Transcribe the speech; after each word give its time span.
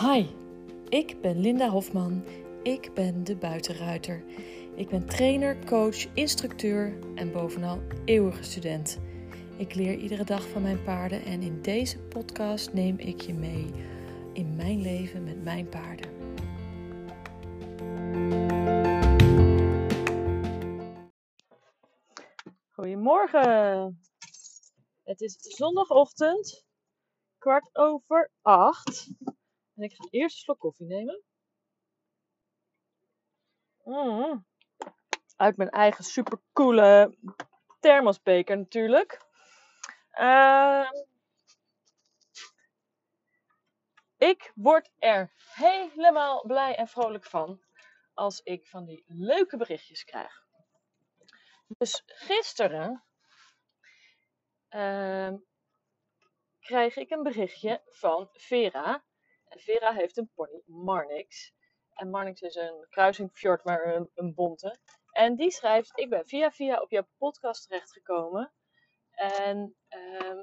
Hi, 0.00 0.26
ik 0.88 1.20
ben 1.20 1.40
Linda 1.40 1.68
Hofman. 1.68 2.24
Ik 2.62 2.94
ben 2.94 3.24
de 3.24 3.36
buitenruiter. 3.36 4.24
Ik 4.74 4.88
ben 4.88 5.06
trainer, 5.06 5.64
coach, 5.64 6.14
instructeur 6.14 6.98
en 7.14 7.32
bovenal 7.32 7.80
eeuwige 8.04 8.42
student. 8.42 8.98
Ik 9.56 9.74
leer 9.74 9.98
iedere 9.98 10.24
dag 10.24 10.48
van 10.48 10.62
mijn 10.62 10.82
paarden 10.82 11.24
en 11.24 11.42
in 11.42 11.62
deze 11.62 11.98
podcast 11.98 12.72
neem 12.72 12.98
ik 12.98 13.20
je 13.20 13.34
mee 13.34 13.70
in 14.32 14.56
mijn 14.56 14.80
leven 14.80 15.24
met 15.24 15.42
mijn 15.42 15.68
paarden. 15.68 16.10
Goedemorgen. 22.70 24.00
Het 25.02 25.20
is 25.20 25.36
zondagochtend, 25.38 26.66
kwart 27.38 27.76
over 27.76 28.30
acht. 28.42 29.08
En 29.76 29.82
ik 29.82 29.94
ga 29.94 30.06
eerst 30.10 30.36
een 30.36 30.42
slok 30.42 30.58
koffie 30.58 30.86
nemen. 30.86 31.22
Mm. 33.84 34.46
Uit 35.36 35.56
mijn 35.56 35.70
eigen 35.70 36.04
supercoole 36.04 37.16
thermosbeker 37.80 38.56
natuurlijk. 38.56 39.24
Uh, 40.12 40.90
ik 44.16 44.52
word 44.54 44.90
er 44.98 45.32
helemaal 45.54 46.46
blij 46.46 46.76
en 46.76 46.88
vrolijk 46.88 47.24
van 47.24 47.62
als 48.14 48.40
ik 48.40 48.66
van 48.66 48.84
die 48.84 49.04
leuke 49.06 49.56
berichtjes 49.56 50.04
krijg. 50.04 50.44
Dus 51.66 52.02
gisteren 52.06 53.04
uh, 54.70 55.34
krijg 56.60 56.96
ik 56.96 57.10
een 57.10 57.22
berichtje 57.22 57.82
van 57.84 58.28
Vera. 58.32 59.05
Vera 59.58 59.92
heeft 59.92 60.16
een 60.16 60.30
pony, 60.34 60.62
Marnix. 60.66 61.54
En 61.94 62.10
Marnix 62.10 62.40
is 62.40 62.54
een 62.54 62.86
kruising 62.90 63.30
fjord, 63.32 63.64
maar 63.64 63.94
een, 63.94 64.10
een 64.14 64.34
bonte. 64.34 64.76
En 65.12 65.36
die 65.36 65.50
schrijft: 65.50 65.92
Ik 65.94 66.10
ben 66.10 66.26
via 66.26 66.50
via 66.50 66.80
op 66.80 66.90
jouw 66.90 67.06
podcast 67.18 67.68
terechtgekomen. 67.68 68.52
En 69.10 69.76
uh, 69.90 70.42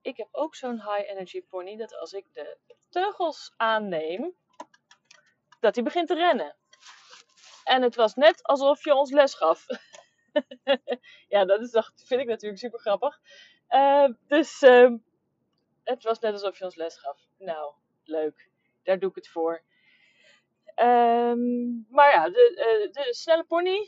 ik 0.00 0.16
heb 0.16 0.28
ook 0.30 0.54
zo'n 0.54 0.80
high 0.80 1.10
energy 1.10 1.42
pony 1.42 1.76
dat 1.76 1.96
als 1.96 2.12
ik 2.12 2.26
de 2.32 2.58
teugels 2.88 3.54
aanneem, 3.56 4.34
dat 5.60 5.74
hij 5.74 5.84
begint 5.84 6.08
te 6.08 6.14
rennen. 6.14 6.56
En 7.64 7.82
het 7.82 7.94
was 7.94 8.14
net 8.14 8.42
alsof 8.42 8.84
je 8.84 8.94
ons 8.94 9.10
les 9.10 9.34
gaf. 9.34 9.66
ja, 11.28 11.44
dat, 11.44 11.60
is, 11.60 11.70
dat 11.70 11.92
vind 11.96 12.20
ik 12.20 12.26
natuurlijk 12.26 12.60
super 12.60 12.80
grappig. 12.80 13.20
Uh, 13.68 14.08
dus 14.26 14.62
uh, 14.62 14.94
het 15.90 16.02
was 16.02 16.18
net 16.18 16.32
alsof 16.32 16.58
je 16.58 16.64
ons 16.64 16.74
les 16.74 16.98
gaf. 16.98 17.18
Nou, 17.38 17.74
leuk. 18.04 18.48
Daar 18.82 18.98
doe 18.98 19.08
ik 19.08 19.14
het 19.14 19.28
voor. 19.28 19.62
Um, 20.76 21.86
maar 21.90 22.10
ja, 22.12 22.28
de, 22.28 22.52
uh, 22.56 22.92
de 23.04 23.14
snelle 23.14 23.44
pony, 23.44 23.86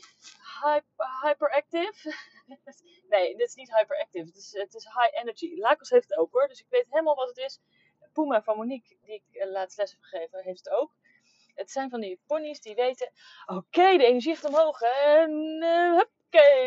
hyper, 0.61 1.07
hyperactive. 1.21 2.15
nee, 3.09 3.35
dit 3.35 3.47
is 3.47 3.55
niet 3.55 3.75
hyperactive. 3.75 4.25
Het 4.25 4.35
is, 4.35 4.53
het 4.53 4.73
is 4.73 4.83
high 4.83 5.21
energy. 5.21 5.55
Lakos 5.55 5.89
heeft 5.89 6.09
het 6.09 6.17
ook 6.17 6.31
hoor, 6.31 6.47
dus 6.47 6.59
ik 6.59 6.65
weet 6.69 6.85
helemaal 6.89 7.15
wat 7.15 7.27
het 7.27 7.37
is. 7.37 7.59
Puma 8.13 8.43
van 8.43 8.57
Monique, 8.57 8.97
die 9.01 9.13
ik 9.13 9.23
uh, 9.31 9.51
laatst 9.51 9.77
les 9.77 9.91
heb 9.91 10.01
gegeven, 10.01 10.43
heeft 10.43 10.65
het 10.65 10.73
ook. 10.73 10.91
Het 11.55 11.71
zijn 11.71 11.89
van 11.89 12.01
die 12.01 12.19
ponies 12.27 12.61
die 12.61 12.75
weten, 12.75 13.11
oké, 13.45 13.97
de 13.97 14.05
energie 14.05 14.35
gaat 14.35 14.49
omhoog 14.49 14.81
en 14.81 15.31
uh, 15.63 15.99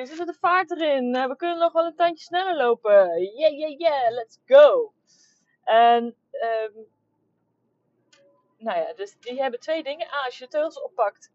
ze 0.04 0.12
zit 0.14 0.26
de 0.26 0.36
vaart 0.40 0.70
erin. 0.70 1.14
Uh, 1.14 1.26
we 1.26 1.36
kunnen 1.36 1.58
nog 1.58 1.72
wel 1.72 1.86
een 1.86 1.94
tandje 1.94 2.24
sneller 2.24 2.56
lopen. 2.56 3.22
Yeah, 3.36 3.58
yeah, 3.58 3.78
yeah, 3.78 4.10
let's 4.10 4.38
go. 4.46 4.94
En, 5.66 6.04
um, 6.04 6.86
nou 8.58 8.78
ja, 8.78 8.92
dus 8.94 9.18
die 9.20 9.40
hebben 9.42 9.60
twee 9.60 9.82
dingen. 9.82 10.06
A, 10.06 10.24
als 10.24 10.38
je 10.38 10.44
de 10.44 10.50
teugels 10.50 10.80
oppakt, 10.82 11.32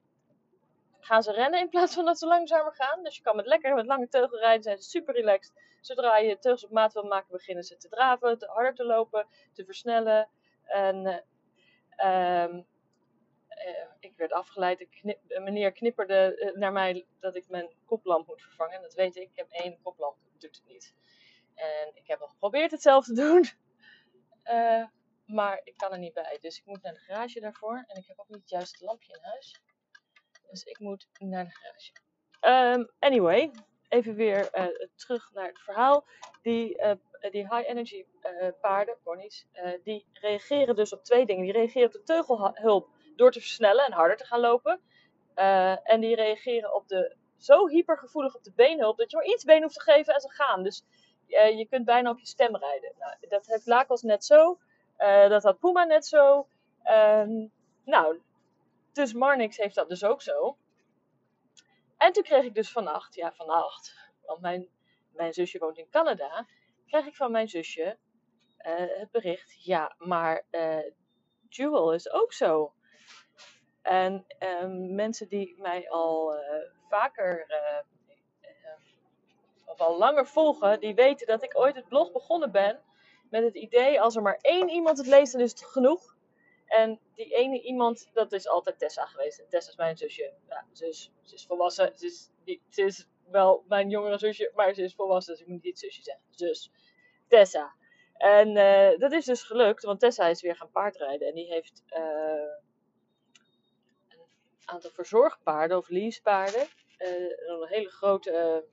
gaan 0.99 1.23
ze 1.23 1.31
rennen 1.31 1.59
in 1.59 1.69
plaats 1.69 1.93
van 1.93 2.05
dat 2.05 2.19
ze 2.19 2.27
langzamer 2.27 2.73
gaan. 2.73 3.03
Dus 3.03 3.15
je 3.15 3.21
kan 3.21 3.35
met 3.35 3.45
lekker 3.45 3.75
met 3.75 3.85
lange 3.85 4.07
teugel 4.07 4.39
rijden, 4.39 4.63
zijn 4.63 4.77
ze 4.77 4.89
super 4.89 5.13
relaxed. 5.13 5.53
Zodra 5.81 6.17
je 6.17 6.39
teugels 6.39 6.65
op 6.65 6.71
maat 6.71 6.93
wil 6.93 7.03
maken, 7.03 7.31
beginnen 7.31 7.63
ze 7.63 7.77
te 7.77 7.89
draven, 7.89 8.37
te 8.37 8.45
harder 8.45 8.75
te 8.75 8.83
lopen, 8.85 9.27
te 9.53 9.65
versnellen. 9.65 10.29
En 10.65 11.23
um, 12.05 12.65
uh, 13.67 13.85
ik 13.99 14.13
werd 14.15 14.31
afgeleid. 14.31 14.87
Knip, 14.89 15.19
meneer 15.27 15.71
knipperde 15.71 16.35
uh, 16.37 16.59
naar 16.59 16.71
mij 16.71 17.05
dat 17.19 17.35
ik 17.35 17.49
mijn 17.49 17.69
koplamp 17.85 18.27
moet 18.27 18.41
vervangen. 18.41 18.81
Dat 18.81 18.93
weet 18.93 19.15
ik. 19.15 19.29
Ik 19.29 19.35
heb 19.35 19.49
één 19.49 19.81
koplamp, 19.81 20.17
doet 20.37 20.55
het 20.55 20.65
niet. 20.67 20.95
En 21.55 21.91
ik 21.93 22.07
heb 22.07 22.21
al 22.21 22.27
geprobeerd 22.27 22.71
het 22.71 22.81
zelf 22.81 23.05
te 23.05 23.13
doen. 23.13 23.45
Uh, 24.43 24.85
maar 25.25 25.61
ik 25.63 25.77
kan 25.77 25.91
er 25.91 25.99
niet 25.99 26.13
bij. 26.13 26.37
Dus 26.41 26.57
ik 26.57 26.65
moet 26.65 26.81
naar 26.81 26.93
de 26.93 26.99
garage 26.99 27.39
daarvoor. 27.39 27.83
En 27.87 27.97
ik 27.97 28.07
heb 28.07 28.19
ook 28.19 28.27
niet 28.27 28.39
het 28.39 28.49
juiste 28.49 28.85
lampje 28.85 29.13
in 29.13 29.23
huis. 29.23 29.61
Dus 30.49 30.63
ik 30.63 30.79
moet 30.79 31.07
naar 31.19 31.45
de 31.45 31.51
garage. 31.51 31.91
Um, 32.77 32.91
anyway, 32.99 33.51
even 33.89 34.15
weer 34.15 34.49
terug 34.95 35.31
naar 35.33 35.47
het 35.47 35.59
verhaal. 35.59 36.05
Die, 36.41 36.81
die 37.31 37.55
high 37.55 37.69
energy 37.69 38.05
paarden, 38.61 38.97
ponies, 39.03 39.45
die 39.83 40.05
reageren 40.13 40.75
dus 40.75 40.93
op 40.93 41.03
twee 41.03 41.25
dingen. 41.25 41.43
Die 41.43 41.51
reageren 41.51 41.87
op 41.87 41.93
de 41.93 42.03
teugelhulp 42.03 42.89
door 43.15 43.31
te 43.31 43.39
versnellen 43.39 43.85
en 43.85 43.91
harder 43.91 44.17
te 44.17 44.25
gaan 44.25 44.39
lopen. 44.39 44.81
En 45.83 45.99
die 45.99 46.15
reageren 46.15 46.75
op 46.75 46.87
de, 46.87 47.15
zo 47.37 47.67
hypergevoelig 47.67 48.35
op 48.35 48.43
de 48.43 48.53
beenhulp 48.55 48.97
dat 48.97 49.11
je 49.11 49.17
maar 49.17 49.25
iets 49.25 49.43
been 49.43 49.61
hoeft 49.61 49.73
te 49.73 49.81
geven 49.81 50.13
en 50.13 50.21
ze 50.21 50.29
gaan. 50.29 50.63
Dus 50.63 50.83
uh, 51.31 51.57
je 51.57 51.67
kunt 51.67 51.85
bijna 51.85 52.09
op 52.09 52.19
je 52.19 52.25
stem 52.25 52.55
rijden. 52.55 52.93
Nou, 52.99 53.15
dat 53.29 53.45
heeft 53.45 53.65
Lakos 53.65 54.01
net 54.01 54.25
zo. 54.25 54.59
Uh, 54.97 55.29
dat 55.29 55.43
had 55.43 55.59
Puma 55.59 55.83
net 55.83 56.05
zo. 56.05 56.47
Um, 56.85 57.51
nou, 57.85 58.21
dus 58.93 59.13
Marnix 59.13 59.57
heeft 59.57 59.75
dat 59.75 59.89
dus 59.89 60.03
ook 60.03 60.21
zo. 60.21 60.57
En 61.97 62.11
toen 62.11 62.23
kreeg 62.23 62.43
ik 62.43 62.53
dus 62.53 62.71
vannacht, 62.71 63.15
ja 63.15 63.33
vannacht, 63.33 63.95
want 64.25 64.41
mijn, 64.41 64.67
mijn 65.13 65.33
zusje 65.33 65.59
woont 65.59 65.77
in 65.77 65.89
Canada, 65.89 66.47
kreeg 66.87 67.05
ik 67.05 67.15
van 67.15 67.31
mijn 67.31 67.49
zusje 67.49 67.97
het 68.57 69.11
bericht, 69.11 69.63
ja, 69.63 69.95
maar 69.97 70.45
Jewel 71.49 71.93
is 71.93 72.11
ook 72.11 72.33
zo. 72.33 72.73
En 73.81 74.25
um, 74.39 74.95
mensen 74.95 75.27
die 75.27 75.55
mij 75.61 75.89
al 75.89 76.33
vaker 76.89 77.45
of 79.71 79.79
al 79.79 79.97
langer 79.97 80.27
volgen, 80.27 80.79
die 80.79 80.95
weten 80.95 81.27
dat 81.27 81.43
ik 81.43 81.57
ooit 81.57 81.75
het 81.75 81.87
blog 81.87 82.11
begonnen 82.11 82.51
ben 82.51 82.79
met 83.29 83.43
het 83.43 83.55
idee: 83.55 84.01
als 84.01 84.15
er 84.15 84.21
maar 84.21 84.39
één 84.41 84.69
iemand 84.69 84.97
het 84.97 85.07
leest, 85.07 85.31
dan 85.31 85.41
is 85.41 85.51
het 85.51 85.65
genoeg. 85.65 86.15
En 86.65 86.99
die 87.15 87.35
ene 87.35 87.61
iemand, 87.61 88.09
dat 88.13 88.31
is 88.31 88.47
altijd 88.47 88.79
Tessa 88.79 89.05
geweest. 89.05 89.39
En 89.39 89.49
Tessa 89.49 89.69
is 89.69 89.77
mijn 89.77 89.97
zusje. 89.97 90.33
Ja, 90.49 90.65
ze, 90.71 90.87
is, 90.87 91.11
ze 91.21 91.35
is 91.35 91.45
volwassen. 91.45 91.91
Ze 91.97 92.05
is, 92.05 92.31
is 92.69 93.07
wel 93.31 93.63
mijn 93.67 93.89
jongere 93.89 94.17
zusje, 94.17 94.51
maar 94.55 94.73
ze 94.73 94.83
is 94.83 94.95
volwassen, 94.95 95.33
dus 95.33 95.41
ik 95.41 95.47
moet 95.47 95.63
niet 95.63 95.79
zusje 95.79 96.03
zeggen. 96.03 96.23
Zus. 96.29 96.71
Tessa. 97.27 97.75
En 98.13 98.53
dat 98.99 99.11
is 99.11 99.25
dus 99.25 99.43
gelukt, 99.43 99.83
want 99.83 99.99
Tessa 99.99 100.27
is 100.27 100.41
weer 100.41 100.55
gaan 100.55 100.71
paardrijden. 100.71 101.27
En 101.27 101.33
die 101.33 101.47
heeft 101.47 101.83
aantal 104.71 104.91
verzorgpaarden 104.91 105.77
of 105.77 105.89
leasepaarden. 105.89 106.67
Uh, 106.99 107.07
een 107.47 107.67
hele 107.67 107.89
grote 107.89 108.65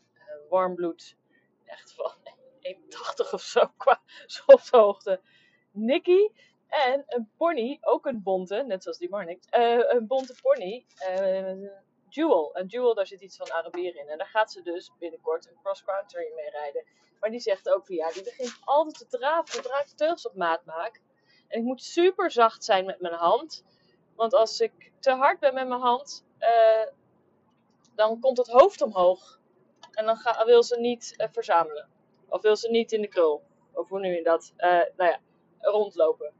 uh, 0.48 0.50
warmbloed, 0.50 1.16
echt 1.64 1.92
van 1.94 2.12
1,80 3.26 3.30
of 3.30 3.40
zo 3.40 3.66
qua 3.76 4.02
softhoogte. 4.26 5.20
Nicky. 5.70 6.28
En 6.68 7.04
een 7.06 7.30
pony, 7.36 7.78
ook 7.80 8.06
een 8.06 8.22
bonte, 8.22 8.62
net 8.66 8.82
zoals 8.82 8.98
die 8.98 9.08
Marnix. 9.08 9.46
Uh, 9.58 9.90
een 9.92 10.06
bonte 10.06 10.34
pony, 10.42 10.86
Jewel. 12.08 12.54
En 12.54 12.66
Jewel, 12.66 12.94
daar 12.94 13.06
zit 13.06 13.20
iets 13.20 13.36
van 13.36 13.52
Arabier 13.52 13.96
in. 13.96 14.08
En 14.08 14.18
daar 14.18 14.26
gaat 14.26 14.52
ze 14.52 14.62
dus 14.62 14.92
binnenkort 14.98 15.46
een 15.46 15.58
cross-country 15.62 16.32
mee 16.34 16.50
rijden. 16.50 16.84
Maar 17.20 17.30
die 17.30 17.40
zegt 17.40 17.68
ook 17.68 17.86
van 17.86 17.94
ja, 17.94 18.12
die 18.12 18.22
begint 18.22 18.58
altijd 18.64 19.10
te 19.10 19.18
draven 19.18 19.54
zodra 19.54 19.80
ik 19.80 19.86
teugels 19.86 20.26
op 20.26 20.34
maat 20.34 20.64
maak. 20.64 21.00
En 21.48 21.58
ik 21.58 21.64
moet 21.64 21.82
super 21.82 22.30
zacht 22.30 22.64
zijn 22.64 22.84
met 22.84 23.00
mijn 23.00 23.14
hand. 23.14 23.64
Want 24.16 24.34
als 24.34 24.60
ik 24.60 24.92
te 25.00 25.10
hard 25.10 25.40
ben 25.40 25.54
met 25.54 25.68
mijn 25.68 25.80
hand, 25.80 26.24
uh, 26.38 26.86
dan 27.94 28.20
komt 28.20 28.36
het 28.36 28.48
hoofd 28.48 28.82
omhoog. 28.82 29.37
En 29.98 30.04
dan 30.04 30.16
ga, 30.16 30.44
wil 30.44 30.62
ze 30.62 30.80
niet 30.80 31.14
uh, 31.16 31.26
verzamelen. 31.30 31.88
Of 32.28 32.42
wil 32.42 32.56
ze 32.56 32.70
niet 32.70 32.92
in 32.92 33.00
de 33.00 33.08
krul. 33.08 33.42
Of 33.72 33.88
hoe 33.88 34.00
noem 34.00 34.10
je 34.10 34.22
dat? 34.22 34.52
Uh, 34.56 34.68
nou 34.96 35.10
ja, 35.10 35.18
rondlopen. 35.60 36.32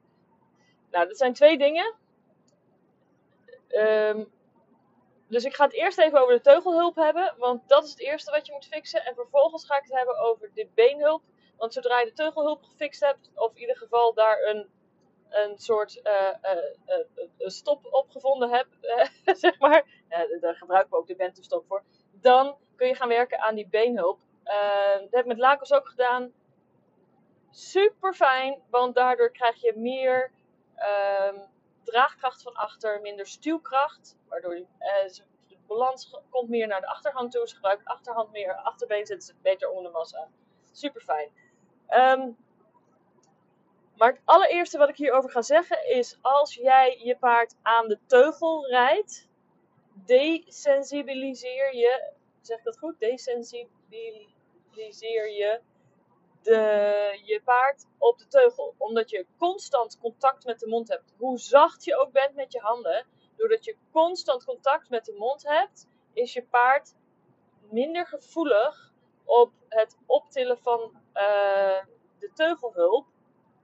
Nou, 0.91 1.07
dat 1.09 1.17
zijn 1.17 1.33
twee 1.33 1.59
dingen. 1.59 1.95
Um, 3.69 4.33
dus 5.29 5.45
ik 5.45 5.55
ga 5.55 5.65
het 5.65 5.73
eerst 5.73 5.99
even 5.99 6.21
over 6.21 6.35
de 6.35 6.41
teugelhulp 6.41 6.97
hebben. 6.97 7.35
Want 7.39 7.69
dat 7.69 7.85
is 7.85 7.91
het 7.91 8.01
eerste 8.01 8.31
wat 8.31 8.47
je 8.47 8.53
moet 8.53 8.67
fixen. 8.67 9.05
En 9.05 9.15
vervolgens 9.15 9.65
ga 9.65 9.77
ik 9.77 9.83
het 9.83 9.97
hebben 9.97 10.19
over 10.19 10.51
de 10.55 10.69
beenhulp. 10.75 11.23
Want 11.57 11.73
zodra 11.73 12.01
je 12.01 12.07
de 12.07 12.13
teugelhulp 12.13 12.63
gefixt 12.63 13.01
hebt, 13.01 13.31
of 13.35 13.55
in 13.55 13.61
ieder 13.61 13.77
geval 13.77 14.15
daar 14.15 14.43
een 14.43 14.69
een 15.29 15.59
soort 15.59 16.01
uh, 16.05 16.51
stop 17.37 17.87
opgevonden 17.91 18.51
heb, 18.51 18.67
zeg 19.45 19.59
maar, 19.59 20.05
daar 20.41 20.55
gebruiken 20.55 20.91
we 20.91 20.97
ook 20.97 21.07
de 21.07 21.17
Bentum 21.17 21.63
voor, 21.69 21.83
dan 22.13 22.57
kun 22.79 22.87
je 22.87 22.95
gaan 22.95 23.09
werken 23.09 23.41
aan 23.41 23.55
die 23.55 23.69
beenhulp. 23.69 24.19
dat 25.01 25.11
heb 25.11 25.21
ik 25.21 25.27
met 25.27 25.39
Lakos 25.39 25.73
ook 25.73 25.89
gedaan. 25.89 26.33
Super 27.51 28.15
fijn, 28.15 28.63
want 28.71 28.95
daardoor 28.95 29.31
krijg 29.31 29.61
je 29.61 29.73
meer 29.77 30.33
ehm, 30.75 31.39
draagkracht 31.83 32.43
van 32.43 32.55
achter, 32.55 33.01
minder 33.01 33.27
stuwkracht. 33.27 34.17
Waardoor 34.29 34.55
eh, 34.55 35.09
de 35.49 35.57
balans 35.67 36.21
komt 36.31 36.49
meer 36.49 36.67
naar 36.67 36.81
de 36.81 36.87
achterhand 36.87 37.33
toe. 37.33 37.49
Ze 37.49 37.55
gebruikt 37.55 37.85
achterhand 37.85 38.31
meer, 38.31 38.55
achterbeen 38.55 39.07
zit 39.07 39.25
ze 39.25 39.35
beter 39.43 39.69
onder 39.69 39.93
de 39.93 39.99
massa. 39.99 40.29
Super 40.73 41.01
fijn. 41.01 41.31
Ehm, 41.87 42.31
maar 43.97 44.13
het 44.13 44.21
allereerste 44.25 44.79
wat 44.79 44.89
ik 44.89 44.97
hierover 44.97 45.31
ga 45.31 45.43
zeggen 45.43 45.89
is: 45.89 46.19
als 46.21 46.55
jij 46.55 47.01
je 47.03 47.17
paard 47.17 47.57
aan 47.63 47.89
de 47.89 47.99
teugel 48.07 48.67
rijdt, 48.67 49.29
desensibiliseer 49.93 51.75
je. 51.75 52.17
Zeg 52.49 52.63
dat 52.63 52.79
goed? 52.79 52.99
Desensibiliseer 52.99 55.31
je 55.31 55.61
de, 56.43 57.21
je 57.25 57.41
paard 57.45 57.87
op 57.99 58.19
de 58.19 58.27
teugel. 58.27 58.75
Omdat 58.79 59.11
je 59.11 59.27
constant 59.39 59.99
contact 59.99 60.45
met 60.45 60.59
de 60.59 60.67
mond 60.67 60.89
hebt. 60.89 61.15
Hoe 61.17 61.39
zacht 61.39 61.85
je 61.85 61.97
ook 61.97 62.13
bent 62.13 62.35
met 62.35 62.53
je 62.53 62.59
handen, 62.59 63.07
doordat 63.37 63.65
je 63.65 63.77
constant 63.93 64.45
contact 64.45 64.89
met 64.89 65.05
de 65.05 65.15
mond 65.19 65.43
hebt, 65.43 65.87
is 66.13 66.33
je 66.33 66.45
paard 66.45 66.95
minder 67.71 68.07
gevoelig 68.07 68.93
op 69.25 69.53
het 69.69 69.97
optillen 70.07 70.59
van 70.59 70.81
uh, 71.15 71.85
de 72.19 72.31
teugelhulp. 72.35 73.07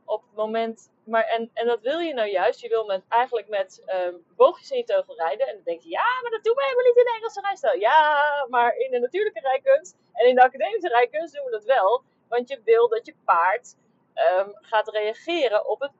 Op 0.04 0.22
het 0.22 0.36
moment, 0.36 0.90
maar 1.04 1.24
en, 1.24 1.50
en 1.54 1.66
dat 1.66 1.80
wil 1.80 1.98
je 1.98 2.14
nou 2.14 2.28
juist. 2.28 2.60
Je 2.60 2.68
wil 2.68 2.84
met, 2.84 3.02
eigenlijk 3.08 3.48
met 3.48 3.82
um, 3.86 4.24
boogjes 4.36 4.70
in 4.70 4.76
je 4.76 4.84
teugel 4.84 5.14
rijden. 5.14 5.46
En 5.46 5.54
dan 5.54 5.64
denk 5.64 5.80
je, 5.82 5.88
ja, 5.88 6.20
maar 6.22 6.30
dat 6.30 6.44
doen 6.44 6.54
we 6.54 6.62
helemaal 6.62 6.84
niet 6.84 6.96
in 6.96 7.04
de 7.04 7.14
Engelse 7.16 7.40
rijstijl. 7.40 7.78
Ja, 7.78 8.46
maar 8.48 8.76
in 8.76 8.90
de 8.90 8.98
natuurlijke 8.98 9.40
rijkunst 9.40 9.96
en 10.12 10.28
in 10.28 10.34
de 10.34 10.42
academische 10.42 10.88
rijkunst 10.88 11.34
doen 11.34 11.44
we 11.44 11.50
dat 11.50 11.64
wel. 11.64 12.02
Want 12.28 12.48
je 12.48 12.60
wil 12.64 12.88
dat 12.88 13.06
je 13.06 13.14
paard 13.24 13.76
um, 14.14 14.52
gaat 14.60 14.88
reageren 14.88 15.66
op 15.68 15.80
het 15.80 15.92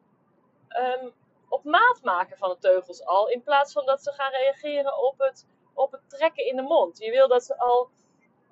um, 0.79 1.13
op 1.49 1.65
maat 1.65 2.01
maken 2.03 2.39
van 2.39 2.49
de 2.49 2.59
teugels 2.59 3.05
al. 3.05 3.29
In 3.29 3.43
plaats 3.43 3.73
van 3.73 3.87
dat 3.87 4.03
ze 4.03 4.13
gaan 4.13 4.31
reageren 4.31 4.99
op 5.03 5.19
het, 5.19 5.47
op 5.75 5.93
het 5.93 6.11
trekken 6.11 6.47
in 6.47 6.57
de 6.57 6.63
mond. 6.63 6.99
Je 6.99 7.11
wil 7.11 7.29
dat 7.29 7.45
ze 7.45 7.59
al 7.59 7.91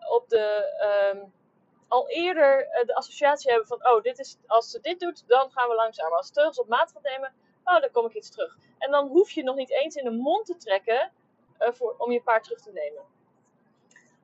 op 0.08 0.28
de. 0.28 1.31
Al 1.93 2.09
eerder 2.09 2.67
uh, 2.67 2.87
de 2.87 2.94
associatie 2.94 3.50
hebben 3.50 3.69
van, 3.69 3.87
oh, 3.87 4.03
dit 4.03 4.19
is, 4.19 4.39
als 4.47 4.71
ze 4.71 4.81
dit 4.81 5.00
doet, 5.00 5.29
dan 5.29 5.50
gaan 5.50 5.69
we 5.69 5.75
langzamer. 5.75 6.17
Als 6.17 6.31
teugels 6.31 6.59
op 6.61 6.69
maat 6.69 6.93
gaat 6.93 7.03
nemen, 7.03 7.35
oh, 7.65 7.81
dan 7.81 7.91
kom 7.91 8.06
ik 8.06 8.15
iets 8.15 8.31
terug. 8.31 8.56
En 8.79 8.91
dan 8.91 9.09
hoef 9.09 9.31
je 9.31 9.43
nog 9.43 9.56
niet 9.56 9.71
eens 9.71 9.94
in 9.94 10.05
de 10.05 10.11
mond 10.11 10.47
te 10.47 10.56
trekken 10.56 11.12
uh, 11.61 11.73
voor, 11.73 11.94
om 11.99 12.12
je 12.12 12.23
paard 12.23 12.44
terug 12.44 12.61
te 12.61 12.73
nemen. 12.73 13.03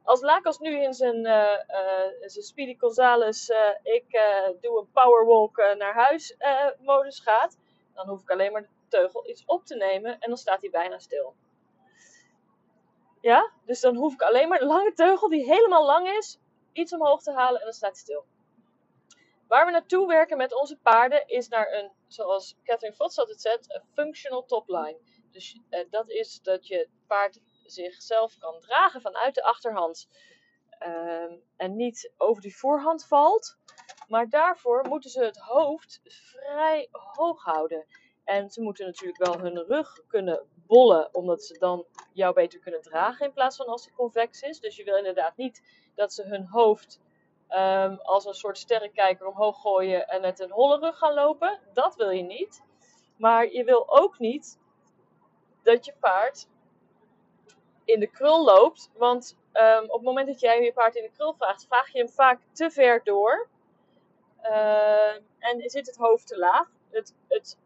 Als 0.02 0.20
Lakos 0.20 0.58
nu 0.58 0.82
in 0.82 0.94
zijn, 0.94 1.16
uh, 1.16 1.58
uh, 1.68 2.28
zijn 2.28 2.44
Speedy 2.44 2.78
Gonzales, 2.78 3.50
ik 3.82 4.20
doe 4.60 4.78
een 4.78 4.90
powerwalk 4.92 5.56
naar 5.56 5.94
huis 5.94 6.36
modus 6.78 7.20
gaat, 7.20 7.58
dan 7.94 8.08
hoef 8.08 8.20
ik 8.22 8.30
alleen 8.30 8.52
maar 8.52 8.62
de 8.62 8.68
teugel 8.88 9.28
iets 9.28 9.44
op 9.46 9.64
te 9.64 9.76
nemen 9.76 10.12
en 10.18 10.28
dan 10.28 10.36
staat 10.36 10.60
hij 10.60 10.70
bijna 10.70 10.98
stil. 10.98 11.34
Ja, 13.20 13.50
dus 13.64 13.80
dan 13.80 13.96
hoef 13.96 14.12
ik 14.12 14.22
alleen 14.22 14.48
maar 14.48 14.62
lange 14.62 14.92
teugel 14.92 15.28
die 15.28 15.44
helemaal 15.44 15.84
lang 15.84 16.08
is, 16.08 16.38
iets 16.78 16.92
omhoog 16.92 17.22
te 17.22 17.32
halen 17.32 17.58
en 17.58 17.64
dan 17.64 17.74
staat 17.74 17.96
stil. 17.96 18.24
Waar 19.48 19.66
we 19.66 19.72
naartoe 19.72 20.06
werken 20.06 20.36
met 20.36 20.54
onze 20.54 20.76
paarden 20.76 21.26
is 21.26 21.48
naar 21.48 21.72
een, 21.72 21.92
zoals 22.06 22.56
Catherine 22.64 22.96
Fox 22.96 23.18
altijd 23.18 23.40
zegt, 23.40 23.74
een 23.74 23.82
functional 23.94 24.44
topline. 24.44 25.00
Dus 25.30 25.60
dat 25.90 26.10
is 26.10 26.40
dat 26.42 26.66
je 26.66 26.88
paard 27.06 27.40
zichzelf 27.62 28.38
kan 28.38 28.60
dragen 28.60 29.00
vanuit 29.00 29.34
de 29.34 29.42
achterhand. 29.42 30.08
Ehm, 30.78 31.36
en 31.56 31.76
niet 31.76 32.12
over 32.16 32.42
die 32.42 32.56
voorhand 32.56 33.06
valt. 33.06 33.56
Maar 34.08 34.28
daarvoor 34.28 34.86
moeten 34.88 35.10
ze 35.10 35.24
het 35.24 35.38
hoofd 35.38 36.00
vrij 36.04 36.88
hoog 36.90 37.42
houden. 37.42 37.86
En 38.24 38.50
ze 38.50 38.62
moeten 38.62 38.86
natuurlijk 38.86 39.24
wel 39.24 39.38
hun 39.40 39.64
rug 39.64 40.06
kunnen 40.06 40.48
bollen, 40.68 41.14
omdat 41.14 41.42
ze 41.42 41.58
dan 41.58 41.84
jou 42.12 42.34
beter 42.34 42.58
kunnen 42.58 42.82
dragen 42.82 43.26
in 43.26 43.32
plaats 43.32 43.56
van 43.56 43.66
als 43.66 43.84
die 43.84 43.92
convex 43.92 44.42
is. 44.42 44.60
Dus 44.60 44.76
je 44.76 44.84
wil 44.84 44.96
inderdaad 44.96 45.36
niet 45.36 45.62
dat 45.94 46.12
ze 46.12 46.22
hun 46.22 46.46
hoofd 46.46 47.00
um, 47.50 47.98
als 48.00 48.24
een 48.24 48.34
soort 48.34 48.58
sterrenkijker 48.58 49.26
omhoog 49.26 49.60
gooien 49.60 50.08
en 50.08 50.20
met 50.20 50.40
een 50.40 50.50
holle 50.50 50.78
rug 50.78 50.98
gaan 50.98 51.14
lopen. 51.14 51.60
Dat 51.72 51.96
wil 51.96 52.10
je 52.10 52.22
niet. 52.22 52.62
Maar 53.16 53.52
je 53.52 53.64
wil 53.64 53.98
ook 53.98 54.18
niet 54.18 54.58
dat 55.62 55.84
je 55.84 55.94
paard 56.00 56.48
in 57.84 58.00
de 58.00 58.10
krul 58.10 58.44
loopt. 58.44 58.90
Want 58.96 59.38
um, 59.52 59.84
op 59.84 59.92
het 59.92 60.02
moment 60.02 60.26
dat 60.26 60.40
jij 60.40 60.62
je 60.62 60.72
paard 60.72 60.96
in 60.96 61.02
de 61.02 61.10
krul 61.10 61.34
vraagt, 61.34 61.66
vraag 61.66 61.92
je 61.92 61.98
hem 61.98 62.08
vaak 62.08 62.40
te 62.52 62.70
ver 62.70 63.00
door. 63.04 63.48
Uh, 64.42 65.14
en 65.38 65.70
zit 65.70 65.86
het 65.86 65.96
hoofd 65.96 66.26
te 66.26 66.38
laag. 66.38 66.70
Het, 66.90 67.14
het, 67.28 67.58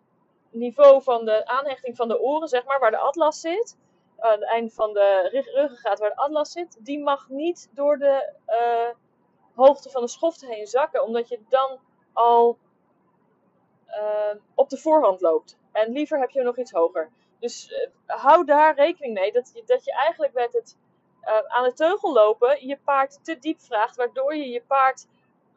niveau 0.52 1.02
van 1.02 1.25
de 1.25 1.46
aanhechting 1.46 1.96
van 1.96 2.08
de 2.08 2.20
oren, 2.20 2.49
zeg 2.49 2.64
maar, 2.64 2.81
waar 2.81 2.90
de 2.90 2.99
atlas 2.99 3.40
zit. 3.40 3.76
Aan 4.19 4.31
het 4.31 4.44
eind 4.44 4.75
van 4.75 4.93
de 4.93 5.28
ruggengraat 5.54 5.99
waar 5.99 6.10
de 6.10 6.16
atlas 6.16 6.52
zit. 6.52 6.84
Die 6.84 7.02
mag 7.02 7.28
niet 7.28 7.70
door 7.72 7.99
de 7.99 8.32
uh, 8.49 8.94
hoogte 9.54 9.90
van 9.90 10.02
de 10.02 10.08
schofte 10.08 10.46
heen 10.46 10.66
zakken. 10.66 11.02
Omdat 11.04 11.28
je 11.28 11.40
dan 11.49 11.78
al 12.12 12.58
uh, 13.88 14.40
op 14.54 14.69
de 14.69 14.78
voorhand 14.78 15.20
loopt. 15.20 15.58
En 15.72 15.93
liever 15.93 16.19
heb 16.19 16.31
je 16.31 16.43
nog 16.43 16.58
iets 16.58 16.72
hoger. 16.72 17.10
Dus 17.38 17.70
uh, 17.70 18.16
hou 18.16 18.44
daar 18.44 18.75
rekening 18.75 19.14
mee 19.14 19.32
dat 19.32 19.50
je, 19.55 19.62
dat 19.66 19.84
je 19.84 19.93
eigenlijk 19.93 20.32
met 20.32 20.52
het 20.52 20.76
aan 21.46 21.64
de 21.64 21.72
teugel 21.72 22.12
lopen 22.12 22.66
je 22.66 22.78
paard 22.84 23.25
te 23.25 23.38
diep 23.38 23.60
vraagt, 23.60 23.96
waardoor 23.96 24.37
je 24.37 24.48
je 24.48 24.62
paard 24.62 25.06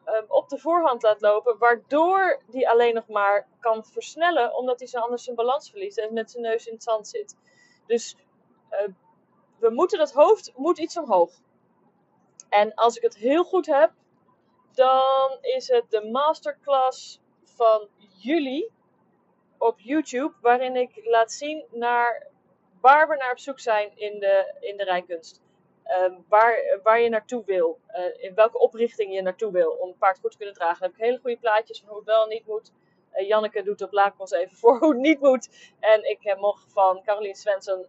um, 0.06 0.24
op 0.28 0.48
de 0.48 0.58
voorhand 0.58 1.02
laat 1.02 1.20
lopen, 1.20 1.58
waardoor 1.58 2.42
die 2.46 2.68
alleen 2.68 2.94
nog 2.94 3.08
maar 3.08 3.48
kan 3.60 3.84
versnellen, 3.84 4.56
omdat 4.56 4.78
hij 4.78 4.88
zo 4.88 4.98
anders 4.98 5.24
zijn 5.24 5.36
balans 5.36 5.70
verliest 5.70 5.98
en 5.98 6.12
met 6.12 6.30
zijn 6.30 6.42
neus 6.42 6.66
in 6.66 6.72
het 6.72 6.82
zand 6.82 7.08
zit. 7.08 7.36
Dus 7.86 8.16
uh, 8.70 8.78
we 9.58 9.70
moeten 9.70 9.98
dat 9.98 10.12
hoofd 10.12 10.52
moet 10.56 10.78
iets 10.78 10.96
omhoog. 10.96 11.30
En 12.48 12.74
als 12.74 12.96
ik 12.96 13.02
het 13.02 13.16
heel 13.16 13.44
goed 13.44 13.66
heb, 13.66 13.92
dan 14.74 15.38
is 15.40 15.68
het 15.68 15.90
de 15.90 16.08
masterclass 16.10 17.20
van 17.44 17.88
juli 18.18 18.70
op 19.58 19.80
YouTube, 19.80 20.34
waarin 20.40 20.76
ik 20.76 21.00
laat 21.04 21.32
zien 21.32 21.64
naar 21.70 22.26
waar 22.80 23.08
we 23.08 23.16
naar 23.16 23.30
op 23.30 23.38
zoek 23.38 23.60
zijn 23.60 23.96
in 23.96 24.18
de, 24.18 24.56
in 24.60 24.76
de 24.76 24.84
rijkunst. 24.84 25.40
Um, 25.88 26.24
waar, 26.28 26.80
waar 26.82 27.00
je 27.00 27.08
naartoe 27.08 27.42
wil, 27.44 27.80
uh, 27.88 28.24
in 28.24 28.34
welke 28.34 28.58
oprichting 28.58 29.14
je 29.14 29.22
naartoe 29.22 29.52
wil 29.52 29.70
om 29.70 29.88
een 29.88 29.98
paard 29.98 30.18
goed 30.18 30.30
te 30.30 30.36
kunnen 30.36 30.54
dragen. 30.54 30.80
Dan 30.80 30.88
heb 30.90 30.98
ik 30.98 31.04
hele 31.04 31.18
goede 31.18 31.36
plaatjes 31.36 31.80
van 31.80 31.88
hoe 31.88 31.96
het 31.98 32.06
wel 32.06 32.22
en 32.22 32.28
niet 32.28 32.46
moet. 32.46 32.72
Uh, 33.14 33.28
Janneke 33.28 33.62
doet 33.62 33.82
op 33.82 33.92
Laakmos 33.92 34.30
even 34.30 34.56
voor 34.62 34.78
hoe 34.78 34.92
het 34.92 35.00
niet 35.00 35.20
moet. 35.20 35.74
En 35.80 36.10
ik 36.10 36.24
uh, 36.24 36.36
mocht 36.36 36.72
van 36.72 37.02
Caroline 37.02 37.36
Svensson 37.36 37.86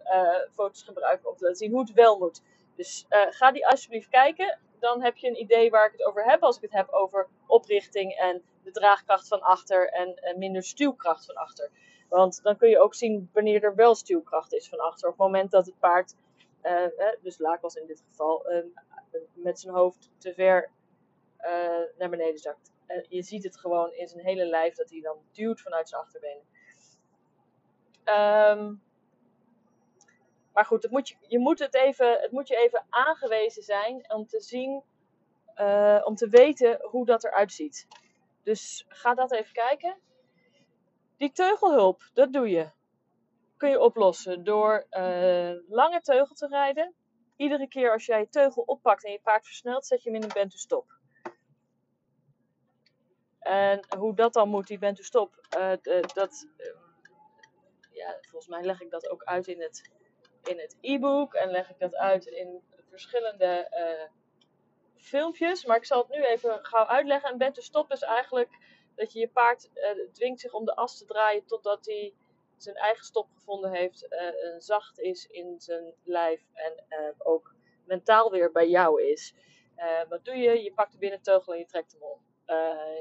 foto's 0.51 0.83
gebruiken 0.83 1.29
om 1.29 1.35
te 1.35 1.43
laten 1.43 1.57
zien 1.57 1.71
hoe 1.71 1.79
het 1.79 1.93
wel 1.93 2.17
moet. 2.17 2.41
Dus 2.75 3.05
ga 3.09 3.51
die 3.51 3.67
alsjeblieft 3.67 4.09
kijken. 4.09 4.59
Dan 4.79 5.01
heb 5.01 5.17
je 5.17 5.27
een 5.27 5.39
idee 5.39 5.69
waar 5.69 5.85
ik 5.85 5.91
het 5.91 6.05
over 6.05 6.23
heb. 6.23 6.43
Als 6.43 6.55
ik 6.55 6.61
het 6.61 6.73
heb 6.73 6.89
over 6.89 7.27
oprichting 7.47 8.13
en 8.13 8.43
de 8.63 8.71
draagkracht 8.71 9.27
van 9.27 9.41
achter 9.41 9.89
en 9.89 10.35
minder 10.37 10.63
stuwkracht 10.63 11.25
van 11.25 11.35
achter. 11.35 11.69
Want 12.09 12.43
dan 12.43 12.57
kun 12.57 12.69
je 12.69 12.79
ook 12.79 12.95
zien 12.95 13.29
wanneer 13.33 13.63
er 13.63 13.75
wel 13.75 13.95
stuwkracht 13.95 14.53
is 14.53 14.69
van 14.69 14.79
achter. 14.79 15.09
Op 15.09 15.17
het 15.17 15.25
moment 15.27 15.51
dat 15.51 15.65
het 15.65 15.79
paard, 15.79 16.15
uh, 16.63 16.87
dus 17.21 17.37
Lakos 17.37 17.75
in 17.75 17.87
dit 17.87 18.03
geval, 18.09 18.51
uh, 18.51 18.65
met 19.33 19.59
zijn 19.59 19.73
hoofd 19.73 20.11
te 20.17 20.33
ver 20.33 20.69
uh, 21.41 21.97
naar 21.97 22.09
beneden 22.09 22.37
zakt. 22.37 22.71
Je 23.09 23.21
ziet 23.21 23.43
het 23.43 23.57
gewoon 23.57 23.93
in 23.93 24.07
zijn 24.07 24.25
hele 24.25 24.45
lijf 24.45 24.75
dat 24.75 24.89
hij 24.89 25.01
dan 25.01 25.17
duwt 25.31 25.61
vanuit 25.61 25.89
zijn 25.89 26.01
achterbenen. 26.01 26.45
Um, 28.05 28.81
maar 30.53 30.65
goed, 30.65 30.83
het 30.83 30.91
moet 30.91 31.07
je, 31.07 31.15
je 31.21 31.39
moet 31.39 31.59
het, 31.59 31.75
even, 31.75 32.19
het 32.19 32.31
moet 32.31 32.47
je 32.47 32.55
even 32.55 32.85
aangewezen 32.89 33.63
zijn 33.63 34.13
om 34.13 34.27
te 34.27 34.39
zien, 34.41 34.83
om 36.03 36.15
te 36.15 36.27
weten 36.29 36.79
hoe 36.81 37.05
dat 37.05 37.23
eruit 37.23 37.51
ziet. 37.51 37.87
Dus 38.43 38.85
ga 38.87 39.13
dat 39.13 39.31
even 39.31 39.53
kijken. 39.53 39.97
Die 41.17 41.31
teugelhulp, 41.31 42.09
dat 42.13 42.33
doe 42.33 42.49
je. 42.49 42.69
Kun 43.57 43.69
je 43.69 43.79
oplossen 43.79 44.43
door 44.43 44.87
uh, 44.91 45.51
lange 45.67 46.01
teugel 46.01 46.35
te 46.35 46.47
rijden. 46.47 46.95
Iedere 47.35 47.67
keer 47.67 47.91
als 47.91 48.05
jij 48.05 48.19
je 48.19 48.29
teugel 48.29 48.63
oppakt 48.63 49.05
en 49.05 49.11
je 49.11 49.19
paard 49.19 49.45
versnelt, 49.45 49.85
zet 49.85 50.03
je 50.03 50.09
hem 50.09 50.17
in 50.17 50.23
een 50.23 50.33
bent 50.33 50.53
stop. 50.53 50.85
En 53.39 53.79
hoe 53.97 54.15
dat 54.15 54.33
dan 54.33 54.49
moet, 54.49 54.67
die 54.67 54.77
bent 54.77 55.05
stop, 55.05 55.47
uh, 55.57 55.71
dat, 56.13 56.47
uh, 56.57 56.65
ja, 57.91 58.17
volgens 58.21 58.47
mij 58.47 58.63
leg 58.63 58.81
ik 58.81 58.89
dat 58.89 59.09
ook 59.09 59.23
uit 59.23 59.47
in 59.47 59.61
het 59.61 59.95
in 60.43 60.59
het 60.59 60.77
e-book 60.81 61.33
en 61.33 61.49
leg 61.49 61.69
ik 61.69 61.79
dat 61.79 61.95
uit 61.95 62.25
in 62.25 62.61
verschillende 62.89 63.69
filmpjes. 64.95 65.65
Maar 65.65 65.77
ik 65.77 65.85
zal 65.85 66.01
het 66.01 66.09
nu 66.09 66.23
even 66.23 66.65
gauw 66.65 66.85
uitleggen. 66.85 67.31
Een 67.31 67.37
bent 67.37 67.63
stop 67.63 67.91
is 67.91 68.01
eigenlijk 68.01 68.57
dat 68.95 69.13
je 69.13 69.19
je 69.19 69.29
paard 69.29 69.69
dwingt 70.13 70.39
zich 70.39 70.53
om 70.53 70.65
de 70.65 70.75
as 70.75 70.97
te 70.97 71.05
draaien 71.05 71.45
totdat 71.45 71.85
hij 71.85 72.13
zijn 72.57 72.75
eigen 72.75 73.05
stop 73.05 73.27
gevonden 73.33 73.71
heeft, 73.71 74.07
uh, 74.09 74.59
zacht 74.59 74.99
is 74.99 75.25
in 75.25 75.59
zijn 75.59 75.93
lijf 76.03 76.41
en 76.53 76.83
uh, 76.89 77.09
ook 77.17 77.55
mentaal 77.85 78.31
weer 78.31 78.51
bij 78.51 78.69
jou 78.69 79.03
is. 79.03 79.33
wat 80.09 80.25
doe 80.25 80.35
je? 80.35 80.63
Je 80.63 80.73
pakt 80.73 80.91
de 80.91 80.97
binnenteugel 80.97 81.53
en 81.53 81.59
je 81.59 81.65
trekt 81.65 81.91
hem 81.91 82.01
om. 82.01 82.19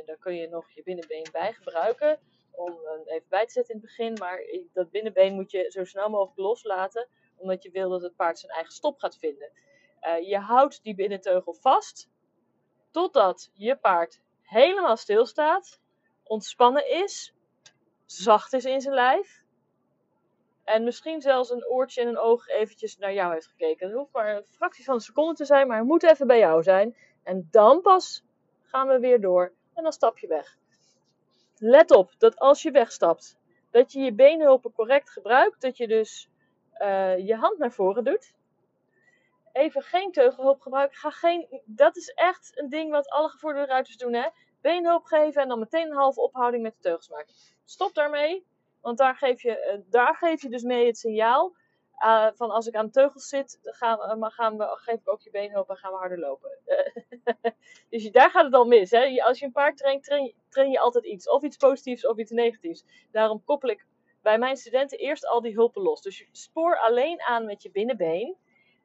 dan 0.06 0.18
kun 0.18 0.34
je 0.34 0.48
nog 0.48 0.70
je 0.70 0.82
binnenbeen 0.82 1.26
bij 1.32 1.52
gebruiken 1.52 2.18
om 2.50 2.78
hem 2.84 3.02
even 3.06 3.28
bij 3.28 3.46
te 3.46 3.52
zetten 3.52 3.74
in 3.74 3.80
het 3.80 3.88
begin. 3.88 4.12
Maar 4.12 4.40
dat 4.72 4.90
binnenbeen 4.90 5.34
moet 5.34 5.50
je 5.50 5.70
zo 5.70 5.84
snel 5.84 6.08
mogelijk 6.08 6.38
loslaten, 6.38 7.08
omdat 7.36 7.62
je 7.62 7.70
wil 7.70 7.88
dat 7.88 8.02
het 8.02 8.16
paard 8.16 8.38
zijn 8.38 8.52
eigen 8.52 8.72
stop 8.72 8.98
gaat 8.98 9.18
vinden. 9.18 9.50
Je 10.26 10.38
houdt 10.38 10.82
die 10.82 10.94
binnenteugel 10.94 11.54
vast 11.54 12.08
totdat 12.96 13.50
je 13.52 13.76
paard 13.76 14.20
helemaal 14.42 14.96
stilstaat, 14.96 15.80
ontspannen 16.22 16.90
is, 16.90 17.34
zacht 18.04 18.52
is 18.52 18.64
in 18.64 18.80
zijn 18.80 18.94
lijf. 18.94 19.44
En 20.66 20.84
misschien 20.84 21.20
zelfs 21.20 21.50
een 21.50 21.66
oortje 21.66 22.00
en 22.00 22.08
een 22.08 22.18
oog 22.18 22.48
eventjes 22.48 22.98
naar 22.98 23.12
jou 23.12 23.32
heeft 23.32 23.46
gekeken. 23.46 23.86
Het 23.86 23.96
hoeft 23.96 24.12
maar 24.12 24.36
een 24.36 24.44
fractie 24.44 24.84
van 24.84 24.94
een 24.94 25.00
seconde 25.00 25.34
te 25.34 25.44
zijn, 25.44 25.66
maar 25.66 25.76
hij 25.76 25.86
moet 25.86 26.02
even 26.02 26.26
bij 26.26 26.38
jou 26.38 26.62
zijn. 26.62 26.96
En 27.22 27.48
dan 27.50 27.80
pas 27.80 28.24
gaan 28.62 28.88
we 28.88 28.98
weer 28.98 29.20
door 29.20 29.52
en 29.74 29.82
dan 29.82 29.92
stap 29.92 30.18
je 30.18 30.26
weg. 30.26 30.56
Let 31.58 31.90
op 31.90 32.14
dat 32.18 32.38
als 32.38 32.62
je 32.62 32.70
wegstapt, 32.70 33.38
dat 33.70 33.92
je 33.92 34.00
je 34.00 34.12
beenhulpen 34.12 34.72
correct 34.72 35.10
gebruikt. 35.10 35.60
Dat 35.60 35.76
je 35.76 35.88
dus 35.88 36.28
uh, 36.78 37.26
je 37.26 37.36
hand 37.36 37.58
naar 37.58 37.72
voren 37.72 38.04
doet. 38.04 38.34
Even 39.52 39.82
geen 39.82 40.12
teugelhulp 40.12 40.60
gebruiken. 40.60 40.96
Ga 40.96 41.10
geen, 41.10 41.62
dat 41.64 41.96
is 41.96 42.08
echt 42.08 42.52
een 42.54 42.68
ding 42.68 42.90
wat 42.90 43.08
alle 43.08 43.28
gevorderde 43.28 43.72
ruiters 43.72 43.96
doen. 43.96 44.12
Hè? 44.12 44.28
Beenhulp 44.60 45.04
geven 45.04 45.42
en 45.42 45.48
dan 45.48 45.58
meteen 45.58 45.90
een 45.90 45.96
halve 45.96 46.20
ophouding 46.20 46.62
met 46.62 46.74
de 46.74 46.80
teugels 46.80 47.08
maken. 47.08 47.34
Stop 47.64 47.94
daarmee, 47.94 48.46
want 48.86 48.98
daar 48.98 49.16
geef 49.16 49.42
je, 49.42 49.72
uh, 49.74 49.90
daar 49.90 50.16
geef 50.16 50.42
je 50.42 50.48
dus 50.48 50.62
mee 50.62 50.86
het 50.86 50.98
signaal 50.98 51.56
uh, 52.04 52.28
van 52.34 52.50
als 52.50 52.66
ik 52.66 52.74
aan 52.74 52.90
teugels 52.90 53.28
zit, 53.28 53.58
gaan, 53.62 53.98
we, 53.98 54.16
maar 54.16 54.30
gaan 54.30 54.56
we, 54.56 54.64
geef 54.64 54.94
ik 54.94 55.10
ook 55.10 55.20
je 55.20 55.30
beenhulp 55.30 55.70
en 55.70 55.76
gaan 55.76 55.92
we 55.92 55.98
harder 55.98 56.18
lopen. 56.18 56.50
dus 57.90 58.10
daar 58.10 58.30
gaat 58.30 58.44
het 58.44 58.54
al 58.54 58.64
mis. 58.64 58.90
Hè? 58.90 59.22
Als 59.22 59.38
je 59.38 59.44
een 59.44 59.52
paard 59.52 59.76
traint, 59.76 60.04
train, 60.04 60.34
train 60.48 60.70
je 60.70 60.78
altijd 60.78 61.04
iets. 61.04 61.30
Of 61.30 61.42
iets 61.42 61.56
positiefs 61.56 62.06
of 62.06 62.18
iets 62.18 62.30
negatiefs. 62.30 62.84
Daarom 63.10 63.44
koppel 63.44 63.68
ik 63.68 63.86
bij 64.22 64.38
mijn 64.38 64.56
studenten 64.56 64.98
eerst 64.98 65.26
al 65.26 65.40
die 65.40 65.54
hulpen 65.54 65.82
los. 65.82 66.02
Dus 66.02 66.18
je 66.18 66.26
spoor 66.32 66.78
alleen 66.78 67.22
aan 67.22 67.46
met 67.46 67.62
je 67.62 67.70
binnenbeen. 67.70 68.36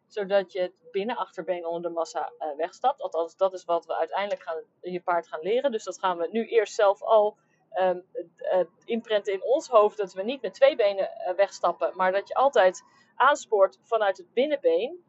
Zodat 0.08 0.52
je 0.52 0.62
het 0.62 0.84
binnenachterbeen 0.92 1.66
onder 1.66 1.82
de 1.82 1.98
massa 1.98 2.32
wegstapt. 2.58 3.02
Althans, 3.02 3.36
dat 3.36 3.54
is 3.54 3.66
wat 3.66 3.86
we 3.86 3.98
uiteindelijk 3.98 4.42
gaan, 4.44 4.64
je 4.82 5.02
paard 5.02 5.28
gaan 5.28 5.42
leren. 5.42 5.72
Dus 5.72 5.84
dat 5.84 6.00
gaan 6.00 6.18
we 6.18 6.28
nu 6.32 6.46
eerst 6.46 6.74
zelf 6.74 7.02
al 7.02 7.38
um, 7.80 8.06
uh, 8.54 8.66
inprenten 8.86 9.34
in 9.34 9.44
ons 9.44 9.68
hoofd. 9.68 9.98
Dat 9.98 10.14
we 10.14 10.24
niet 10.24 10.42
met 10.42 10.54
twee 10.54 10.76
benen 10.76 11.10
uh, 11.28 11.34
wegstappen. 11.36 11.92
Maar 11.96 12.12
dat 12.12 12.28
je 12.28 12.34
altijd 12.34 12.84
aanspoort 13.16 13.80
vanuit 13.84 14.18
het 14.18 14.34
binnenbeen. 14.34 15.04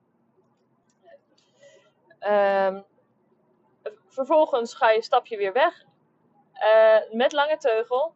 Um, 2.20 2.84
vervolgens 4.06 4.74
ga 4.74 4.90
je 4.90 5.02
stapje 5.02 5.36
weer 5.36 5.52
weg. 5.52 5.84
Uh, 6.54 7.16
met 7.16 7.32
lange 7.32 7.56
teugel. 7.56 8.14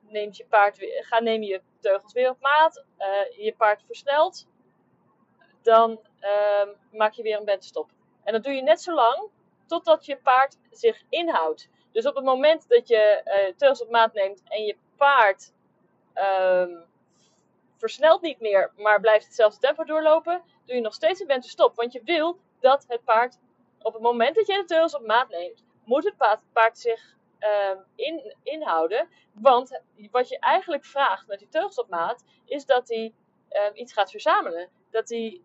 Neemt 0.00 0.36
je 0.36 0.46
paard 0.46 0.78
weer, 0.78 1.04
ga, 1.04 1.20
neem 1.20 1.42
je 1.42 1.62
teugels 1.80 2.12
weer 2.12 2.30
op 2.30 2.40
maat. 2.40 2.84
Uh, 2.98 3.44
je 3.44 3.54
paard 3.56 3.82
versnelt. 3.86 4.46
Dan 5.62 6.00
uh, 6.20 6.68
maak 6.92 7.12
je 7.12 7.22
weer 7.22 7.38
een 7.38 7.44
benstop. 7.44 7.90
En 8.24 8.32
dat 8.32 8.42
doe 8.42 8.52
je 8.52 8.62
net 8.62 8.80
zo 8.80 8.94
lang 8.94 9.30
totdat 9.66 10.06
je 10.06 10.16
paard 10.16 10.58
zich 10.70 11.02
inhoudt. 11.08 11.68
Dus 11.98 12.06
op 12.06 12.14
het 12.14 12.24
moment 12.24 12.68
dat 12.68 12.88
je 12.88 13.22
uh, 13.24 13.56
teugels 13.56 13.82
op 13.82 13.90
maat 13.90 14.12
neemt 14.12 14.42
en 14.44 14.62
je 14.62 14.76
paard 14.96 15.52
um, 16.14 16.84
versnelt 17.76 18.22
niet 18.22 18.40
meer, 18.40 18.72
maar 18.76 19.00
blijft 19.00 19.24
hetzelfde 19.24 19.58
tempo 19.60 19.84
doorlopen, 19.84 20.42
doe 20.64 20.76
je 20.76 20.82
nog 20.82 20.94
steeds 20.94 21.20
een 21.20 21.26
benstop. 21.26 21.76
Want 21.76 21.92
je 21.92 22.00
wil 22.04 22.38
dat 22.60 22.84
het 22.88 23.04
paard 23.04 23.38
op 23.82 23.92
het 23.92 24.02
moment 24.02 24.34
dat 24.34 24.46
je 24.46 24.56
de 24.56 24.64
teugels 24.64 24.96
op 24.96 25.06
maat 25.06 25.28
neemt, 25.28 25.64
moet 25.84 26.04
het 26.04 26.42
paard, 26.52 26.78
zich 26.78 27.16
in, 27.94 28.34
inhouden. 28.42 29.08
Want 29.32 29.80
wat 30.10 30.28
je 30.28 30.38
eigenlijk 30.38 30.84
vraagt 30.84 31.26
met 31.26 31.38
die 31.38 31.48
teugels 31.48 31.78
op 31.78 31.88
maat, 31.88 32.24
is 32.44 32.64
dat 32.64 32.88
hij 32.88 33.14
uh, 33.50 33.62
iets 33.72 33.92
gaat 33.92 34.10
verzamelen. 34.10 34.68
Dat 34.90 35.08
hij 35.08 35.40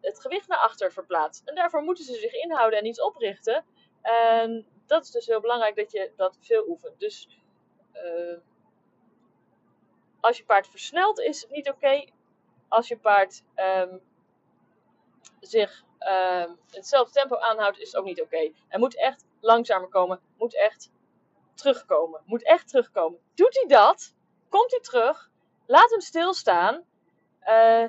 het 0.00 0.20
gewicht 0.20 0.48
naar 0.48 0.58
achter 0.58 0.92
verplaatst. 0.92 1.48
En 1.48 1.54
daarvoor 1.54 1.82
moeten 1.82 2.04
ze 2.04 2.14
zich 2.14 2.32
inhouden 2.32 2.78
en 2.78 2.86
iets 2.86 3.00
oprichten. 3.00 3.64
En 4.02 4.66
dat 4.90 5.04
is 5.04 5.10
dus 5.10 5.26
heel 5.26 5.40
belangrijk 5.40 5.76
dat 5.76 5.92
je 5.92 6.12
dat 6.16 6.36
veel 6.40 6.68
oefent. 6.68 7.00
Dus 7.00 7.28
uh, 7.92 8.38
als 10.20 10.36
je 10.36 10.44
paard 10.44 10.66
versnelt 10.68 11.20
is 11.20 11.40
het 11.40 11.50
niet 11.50 11.70
oké. 11.70 12.04
Als 12.68 12.88
je 12.88 12.98
paard 12.98 13.44
um, 13.56 14.00
zich 15.40 15.84
uh, 16.00 16.44
hetzelfde 16.70 17.12
tempo 17.12 17.36
aanhoudt, 17.36 17.78
is 17.78 17.86
het 17.86 17.96
ook 17.96 18.04
niet 18.04 18.22
oké. 18.22 18.52
Hij 18.68 18.78
moet 18.78 18.96
echt 18.96 19.24
langzamer 19.40 19.88
komen. 19.88 20.20
Moet 20.36 20.56
echt 20.56 20.90
terugkomen. 21.54 22.22
Moet 22.24 22.44
echt 22.44 22.68
terugkomen. 22.68 23.20
Doet 23.34 23.54
hij 23.54 23.66
dat? 23.66 24.14
Komt 24.48 24.70
hij 24.70 24.80
terug? 24.80 25.30
Laat 25.66 25.90
hem 25.90 26.00
stilstaan. 26.00 26.84
Uh, 27.48 27.84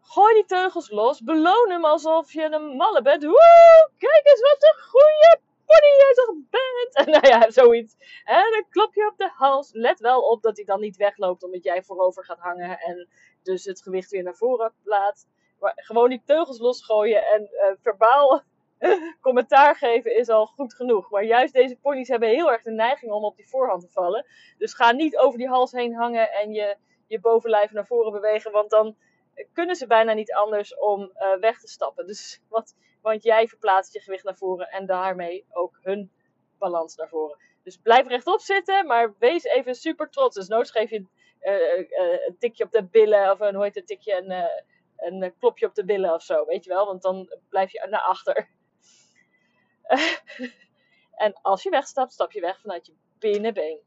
gooi 0.00 0.34
die 0.34 0.44
teugels 0.44 0.90
los. 0.90 1.20
Beloon 1.20 1.70
hem 1.70 1.84
alsof 1.84 2.32
je 2.32 2.42
een 2.42 2.76
malle 2.76 3.02
bent. 3.02 3.22
Kijk 3.98 4.26
eens 4.26 4.40
wat 4.40 4.62
een 4.62 4.82
goede 4.82 5.40
pony 5.74 5.96
jij 5.98 6.12
toch 6.14 6.34
bent. 6.50 7.06
En 7.06 7.10
nou 7.20 7.26
ja, 7.26 7.50
zoiets. 7.50 7.96
En 8.24 8.50
dan 8.50 8.64
klop 8.68 8.94
je 8.94 9.06
op 9.12 9.18
de 9.18 9.30
hals. 9.34 9.70
Let 9.72 10.00
wel 10.00 10.20
op 10.20 10.42
dat 10.42 10.56
hij 10.56 10.64
dan 10.64 10.80
niet 10.80 10.96
wegloopt 10.96 11.42
omdat 11.42 11.64
jij 11.64 11.82
voorover 11.82 12.24
gaat 12.24 12.38
hangen. 12.38 12.78
En 12.78 13.08
dus 13.42 13.64
het 13.64 13.82
gewicht 13.82 14.10
weer 14.10 14.22
naar 14.22 14.34
voren 14.34 14.72
plaatst. 14.82 15.28
Maar 15.60 15.72
gewoon 15.76 16.08
die 16.08 16.22
teugels 16.24 16.58
losgooien 16.58 17.24
en 17.24 17.48
uh, 17.52 17.66
verbaal 17.82 18.42
commentaar 19.20 19.76
geven 19.76 20.16
is 20.16 20.28
al 20.28 20.46
goed 20.46 20.74
genoeg. 20.74 21.10
Maar 21.10 21.24
juist 21.24 21.52
deze 21.52 21.76
ponies 21.76 22.08
hebben 22.08 22.28
heel 22.28 22.52
erg 22.52 22.62
de 22.62 22.70
neiging 22.70 23.12
om 23.12 23.24
op 23.24 23.36
die 23.36 23.48
voorhand 23.48 23.80
te 23.80 23.90
vallen. 23.90 24.26
Dus 24.58 24.74
ga 24.74 24.92
niet 24.92 25.16
over 25.16 25.38
die 25.38 25.48
hals 25.48 25.72
heen 25.72 25.94
hangen 25.94 26.32
en 26.32 26.52
je, 26.52 26.76
je 27.06 27.20
bovenlijf 27.20 27.70
naar 27.70 27.86
voren 27.86 28.12
bewegen. 28.12 28.52
Want 28.52 28.70
dan 28.70 28.96
kunnen 29.52 29.76
ze 29.76 29.86
bijna 29.86 30.12
niet 30.12 30.32
anders 30.32 30.76
om 30.76 31.00
uh, 31.00 31.34
weg 31.40 31.60
te 31.60 31.68
stappen. 31.68 32.06
Dus, 32.06 32.40
want, 32.48 32.74
want 33.04 33.22
jij 33.22 33.48
verplaatst 33.48 33.92
je 33.92 34.00
gewicht 34.00 34.24
naar 34.24 34.36
voren 34.36 34.68
en 34.68 34.86
daarmee 34.86 35.46
ook 35.50 35.78
hun 35.82 36.10
balans 36.58 36.96
naar 36.96 37.08
voren. 37.08 37.38
Dus 37.62 37.76
blijf 37.76 38.06
rechtop 38.06 38.40
zitten, 38.40 38.86
maar 38.86 39.14
wees 39.18 39.44
even 39.44 39.74
super 39.74 40.10
trots. 40.10 40.36
Dus 40.36 40.48
nooit 40.48 40.70
geef 40.70 40.90
je 40.90 41.06
uh, 41.40 41.78
uh, 41.78 42.26
een 42.26 42.36
tikje 42.38 42.64
op 42.64 42.72
de 42.72 42.84
billen 42.84 43.30
of 43.30 43.40
een, 43.40 43.54
hoe 43.54 43.64
heet 43.64 43.74
het, 43.74 43.86
tikje, 43.86 44.16
een, 44.16 45.20
een 45.20 45.34
klopje 45.38 45.66
op 45.66 45.74
de 45.74 45.84
billen 45.84 46.14
of 46.14 46.22
zo, 46.22 46.44
weet 46.44 46.64
je 46.64 46.70
wel. 46.70 46.86
Want 46.86 47.02
dan 47.02 47.38
blijf 47.48 47.72
je 47.72 47.86
naar 47.90 48.00
achter. 48.00 48.48
en 51.24 51.32
als 51.42 51.62
je 51.62 51.70
wegstapt, 51.70 52.12
stap 52.12 52.32
je 52.32 52.40
weg 52.40 52.60
vanuit 52.60 52.86
je 52.86 52.94
binnenbeen. 53.18 53.80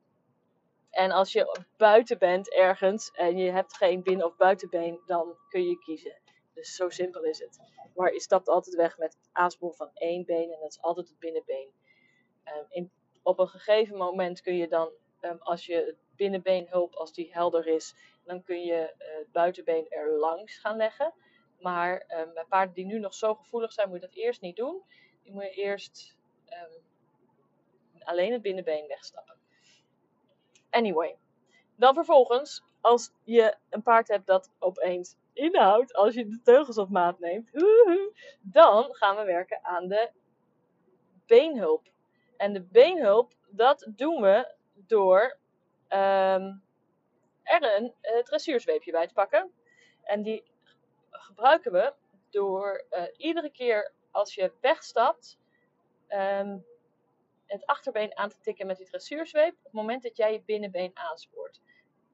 En 0.90 1.12
als 1.12 1.32
je 1.32 1.66
buiten 1.78 2.18
bent 2.18 2.54
ergens 2.54 3.12
en 3.12 3.38
je 3.38 3.52
hebt 3.52 3.78
geen 3.78 4.04
binnen- 4.04 4.26
of 4.26 4.36
buitenbeen, 4.36 5.02
dan 5.06 5.38
kun 5.50 5.64
je 5.64 5.78
kiezen. 5.78 6.27
Dus 6.58 6.76
zo 6.76 6.90
simpel 6.90 7.24
is 7.24 7.40
het. 7.40 7.60
Maar 7.96 8.14
je 8.14 8.20
stapt 8.20 8.48
altijd 8.48 8.76
weg 8.76 8.98
met 8.98 9.18
aanspoor 9.32 9.74
van 9.74 9.90
één 9.94 10.26
been 10.26 10.52
en 10.52 10.60
dat 10.60 10.70
is 10.70 10.82
altijd 10.82 11.08
het 11.08 11.20
binnenbeen. 11.20 11.72
Um, 12.46 12.66
in, 12.70 12.92
op 13.24 13.40
een 13.40 13.48
gegeven 13.48 13.98
moment 13.98 14.42
kun 14.42 14.56
je 14.56 14.68
dan, 14.68 14.92
um, 15.22 15.38
als 15.40 15.66
je 15.66 15.76
het 15.76 15.96
binnenbeenhulp, 16.16 16.94
als 16.94 17.14
die 17.14 17.34
helder 17.34 17.68
is, 17.68 17.96
dan 18.24 18.44
kun 18.44 18.64
je 18.64 18.94
uh, 18.98 19.18
het 19.18 19.32
buitenbeen 19.32 19.90
er 19.90 20.18
langs 20.18 20.58
gaan 20.58 20.78
leggen. 20.78 21.14
Maar 21.60 22.06
um, 22.20 22.34
bij 22.34 22.46
paarden 22.46 22.76
die 22.76 22.86
nu 22.86 23.00
nog 23.00 23.14
zo 23.14 23.36
gevoelig 23.36 23.72
zijn, 23.72 23.90
moet 23.90 24.02
je 24.02 24.08
dat 24.08 24.16
eerst 24.16 24.42
niet 24.42 24.56
doen. 24.56 24.84
Die 25.24 25.32
moet 25.32 25.44
je 25.44 25.52
eerst 25.52 26.16
alleen 28.00 28.32
het 28.32 28.42
binnenbeen 28.42 28.88
wegstappen. 28.88 29.38
Anyway. 30.70 31.18
Dan 31.76 31.94
vervolgens, 31.94 32.64
als 32.82 33.12
je 33.24 33.58
een 33.70 33.82
paard 33.82 34.08
hebt 34.08 34.28
dat 34.28 34.52
opeens 34.60 35.16
inhoudt, 35.38 35.94
als 35.94 36.14
je 36.14 36.28
de 36.28 36.42
teugels 36.44 36.78
op 36.78 36.90
maat 36.90 37.20
neemt, 37.20 37.50
dan 38.42 38.96
gaan 38.96 39.16
we 39.16 39.24
werken 39.24 39.60
aan 39.64 39.88
de 39.88 40.12
beenhulp. 41.26 41.88
En 42.38 42.54
de 42.54 42.62
beenhulp, 42.62 43.34
dat 43.50 43.88
doen 43.96 44.22
we 44.22 44.56
door 44.74 45.38
um, 45.90 46.64
er 47.44 47.76
een 47.76 47.94
dressuurzweepje 48.24 48.92
bij 48.92 49.08
te 49.08 49.14
pakken. 49.14 49.52
En 50.04 50.22
die 50.22 50.44
gebruiken 51.10 51.72
we 51.72 51.94
door 52.30 52.86
uh, 52.92 53.04
iedere 53.18 53.52
keer 53.52 53.92
als 54.12 54.34
je 54.34 54.52
wegstapt, 54.62 55.38
um, 56.10 56.66
het 57.46 57.66
achterbeen 57.66 58.18
aan 58.18 58.30
te 58.30 58.40
tikken 58.40 58.68
met 58.68 58.78
die 58.78 58.86
dressuurzweep 58.86 59.54
op 59.58 59.64
het 59.64 59.74
moment 59.74 60.04
dat 60.04 60.18
jij 60.18 60.32
je 60.32 60.42
binnenbeen 60.42 60.92
aanspoort. 60.94 61.62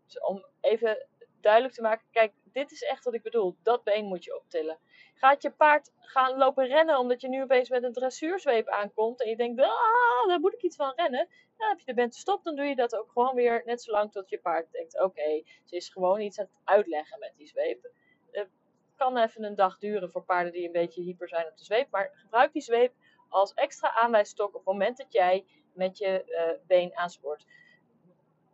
Dus 0.06 0.20
om 0.20 0.46
even 0.62 1.08
duidelijk 1.44 1.74
te 1.74 1.82
maken, 1.82 2.06
kijk, 2.12 2.34
dit 2.44 2.72
is 2.72 2.84
echt 2.84 3.04
wat 3.04 3.14
ik 3.14 3.22
bedoel. 3.24 3.56
Dat 3.64 3.84
been 3.84 4.06
moet 4.06 4.24
je 4.24 4.36
optillen. 4.36 4.78
Gaat 5.14 5.42
je 5.42 5.52
paard 5.52 5.92
gaan 6.00 6.38
lopen 6.38 6.66
rennen 6.66 6.98
omdat 6.98 7.22
je 7.22 7.30
nu 7.30 7.42
opeens 7.42 7.70
met 7.70 7.84
een 7.84 7.94
dressuurzweep 7.94 8.68
aankomt 8.68 9.24
en 9.24 9.30
je 9.30 9.36
denkt, 9.36 9.62
ah, 9.62 10.28
daar 10.28 10.40
moet 10.40 10.54
ik 10.54 10.62
iets 10.62 10.76
van 10.76 10.94
rennen. 10.96 11.28
Dan 11.58 11.70
heb 11.70 11.80
je 11.80 11.86
de 11.86 11.94
bent 11.94 12.16
stop, 12.16 12.44
dan 12.44 12.56
doe 12.56 12.66
je 12.66 12.76
dat 12.76 12.96
ook 12.96 13.12
gewoon 13.12 13.36
weer 13.36 13.62
net 13.66 13.82
zo 13.82 13.92
lang 13.92 14.12
tot 14.12 14.30
je 14.30 14.40
paard 14.40 14.72
denkt, 14.72 15.02
oké, 15.02 15.44
ze 15.64 15.76
is 15.76 15.90
gewoon 15.90 16.20
iets 16.20 16.40
aan 16.40 16.46
het 16.46 16.62
uitleggen 16.64 17.20
met 17.20 17.34
die 17.36 17.48
zweep. 17.48 17.92
Het 18.32 18.50
kan 18.96 19.18
even 19.18 19.44
een 19.44 19.56
dag 19.56 19.78
duren 19.78 20.12
voor 20.12 20.24
paarden 20.24 20.52
die 20.52 20.66
een 20.66 20.72
beetje 20.72 21.02
hyper 21.02 21.28
zijn 21.28 21.48
op 21.48 21.58
de 21.58 21.64
zweep, 21.64 21.90
maar 21.92 22.12
gebruik 22.14 22.54
die 22.54 22.62
zweep 22.62 22.94
als 23.30 23.54
extra 23.54 23.94
aanwijsstok 23.94 24.48
op 24.48 24.54
het 24.54 24.66
moment 24.66 24.98
dat 24.98 25.14
jij 25.14 25.46
met 25.74 25.98
je 25.98 26.24
uh, 26.26 26.68
been 26.68 26.98
aanspoort. 26.98 27.46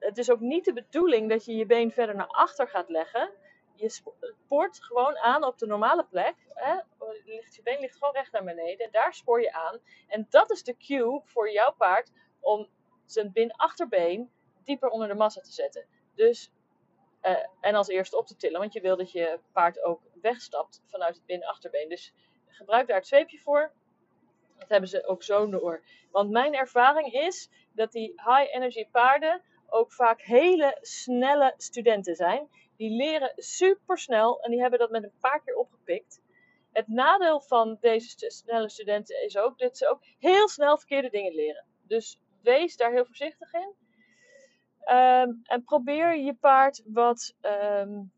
Het 0.10 0.18
is 0.18 0.32
ook 0.32 0.40
niet 0.40 0.66
de 0.66 0.74
bedoeling 0.74 1.30
dat 1.30 1.46
je 1.46 1.56
je 1.56 1.66
been 1.66 1.92
verder 1.92 2.16
naar 2.16 2.28
achter 2.28 2.68
gaat 2.68 2.90
leggen. 2.90 3.32
Je 3.76 3.90
spoort 3.90 4.84
gewoon 4.84 5.18
aan 5.18 5.44
op 5.44 5.58
de 5.58 5.66
normale 5.66 6.06
plek. 6.06 6.36
Hè? 6.54 6.74
Je 7.50 7.62
been 7.64 7.80
ligt 7.80 7.98
gewoon 7.98 8.14
recht 8.14 8.32
naar 8.32 8.44
beneden. 8.44 8.92
Daar 8.92 9.14
spoor 9.14 9.42
je 9.42 9.52
aan. 9.52 9.80
En 10.08 10.28
dat 10.30 10.52
is 10.52 10.64
de 10.64 10.78
cue 10.78 11.22
voor 11.24 11.52
jouw 11.52 11.74
paard 11.78 12.12
om 12.40 12.68
zijn 13.06 13.32
bin-achterbeen 13.32 14.32
dieper 14.64 14.90
onder 14.90 15.08
de 15.08 15.14
massa 15.14 15.42
te 15.42 15.52
zetten. 15.52 15.86
Dus, 16.16 16.52
uh, 17.22 17.38
en 17.62 17.76
als 17.76 17.88
eerste 17.88 18.18
op 18.18 18.28
te 18.28 18.36
tillen, 18.36 18.60
want 18.60 18.74
je 18.74 18.82
wil 18.82 18.98
dat 18.98 19.12
je 19.12 19.40
paard 19.52 19.84
ook 19.84 20.02
wegstapt 20.22 20.82
vanuit 20.86 21.16
het 21.16 21.26
bin-achterbeen. 21.26 21.90
Dus 21.90 22.14
gebruik 22.48 22.88
daar 22.88 22.98
het 22.98 23.08
zweepje 23.08 23.40
voor. 23.40 23.72
Dat 24.58 24.70
hebben 24.70 24.90
ze 24.90 25.08
ook 25.08 25.24
zo 25.24 25.50
door. 25.50 25.84
Want 26.12 26.30
mijn 26.30 26.56
ervaring 26.56 27.14
is 27.14 27.50
dat 27.72 27.92
die 27.92 28.08
high 28.08 28.56
energy 28.56 28.88
paarden 28.92 29.42
ook 29.72 29.94
vaak 29.94 30.22
hele 30.22 30.78
snelle 30.82 31.54
studenten 31.58 32.16
zijn. 32.16 32.50
Die 32.78 32.96
leren 32.96 33.34
super 33.36 33.98
snel 33.98 34.42
en 34.42 34.52
die 34.52 34.62
hebben 34.62 34.80
dat 34.80 34.90
met 34.90 35.04
een 35.04 35.20
paar 35.20 35.42
keer 35.44 35.56
opgepikt. 35.56 36.22
Het 36.72 36.88
nadeel 36.88 37.42
van 37.42 37.78
deze 37.80 38.30
snelle 38.30 38.70
studenten 38.70 39.24
is 39.24 39.38
ook 39.38 39.58
dat 39.58 39.78
ze 39.78 39.90
ook 39.90 40.04
heel 40.20 40.48
snel 40.48 40.78
verkeerde 40.78 41.10
dingen 41.10 41.36
leren. 41.36 41.66
Dus 41.88 42.20
wees 42.42 42.76
daar 42.76 42.92
heel 42.92 43.06
voorzichtig 43.06 43.54
in. 43.54 43.76
Ehm, 44.80 45.30
en 45.44 45.64
probeer 45.64 46.18
je 46.18 46.34
paard 46.34 46.84
wat, 46.86 47.36
um, 47.42 48.12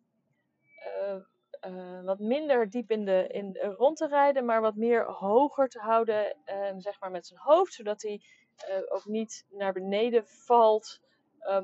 uh, 1.67 2.03
wat 2.03 2.19
minder 2.19 2.69
diep 2.69 2.91
in 2.91 3.05
de, 3.05 3.27
in, 3.27 3.57
rond 3.57 3.97
te 3.97 4.07
rijden, 4.07 4.45
maar 4.45 4.61
wat 4.61 4.75
meer 4.75 5.05
hoger 5.05 5.69
te 5.69 5.79
houden, 5.79 6.37
um, 6.45 6.79
zeg 6.79 6.99
maar 6.99 7.11
met 7.11 7.27
zijn 7.27 7.39
hoofd, 7.39 7.73
zodat 7.73 8.01
hij 8.01 8.21
uh, 8.69 8.93
ook 8.93 9.05
niet 9.05 9.45
naar 9.49 9.73
beneden 9.73 10.27
valt 10.27 10.99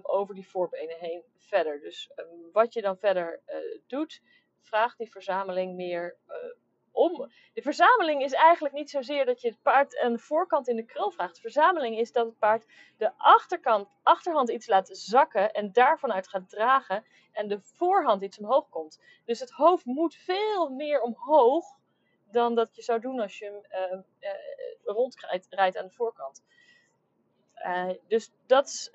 over 0.02 0.36
die 0.36 0.48
voorbenen 0.48 0.98
heen 1.00 1.24
verder. 1.38 1.80
Dus 1.80 2.12
wat 2.52 2.74
je 2.74 2.82
dan 2.82 2.98
verder 2.98 3.42
uh, 3.48 3.56
doet, 3.88 4.22
vraag 4.62 4.96
die 4.96 5.12
verzameling 5.12 5.76
meer 5.76 6.18
om. 6.98 7.32
De 7.54 7.62
verzameling 7.62 8.24
is 8.24 8.34
eigenlijk 8.34 8.76
niet 8.76 8.90
zozeer 8.90 9.26
dat 9.26 9.42
je 9.42 9.48
het 9.48 9.62
paard 9.62 10.02
een 10.02 10.20
voorkant 10.20 10.68
in 10.68 10.76
de 10.76 10.86
krul 10.86 11.12
vraagt. 11.12 11.36
De 11.36 11.42
verzameling 11.42 11.98
is 11.98 12.12
dat 12.12 12.26
het 12.26 12.38
paard 12.38 12.66
de 12.98 13.12
achterkant, 13.18 13.90
achterhand 14.04 14.50
iets 14.50 14.68
laat 14.68 14.90
zakken 14.92 15.52
en 15.52 15.72
daarvan 15.72 16.14
uit 16.14 16.28
gaat 16.28 16.50
dragen 16.50 17.06
en 17.32 17.48
de 17.48 17.60
voorhand 17.62 18.24
iets 18.24 18.40
omhoog 18.40 18.70
komt. 18.70 19.02
Dus 19.26 19.40
het 19.40 19.52
hoofd 19.52 19.86
moet 19.86 20.16
veel 20.16 20.70
meer 20.70 21.02
omhoog 21.02 21.66
dan 22.32 22.56
dat 22.56 22.76
je 22.76 22.82
zou 22.82 23.00
doen 23.00 23.20
als 23.20 23.40
je 23.40 23.46
hem 23.46 23.92
uh, 23.92 24.00
uh, 24.20 24.30
rondrijdt 24.84 25.78
aan 25.78 25.88
de 25.88 25.94
voorkant. 25.94 26.44
Uh, 27.66 27.90
dus 28.08 28.32
dat 28.46 28.68
is, 28.68 28.92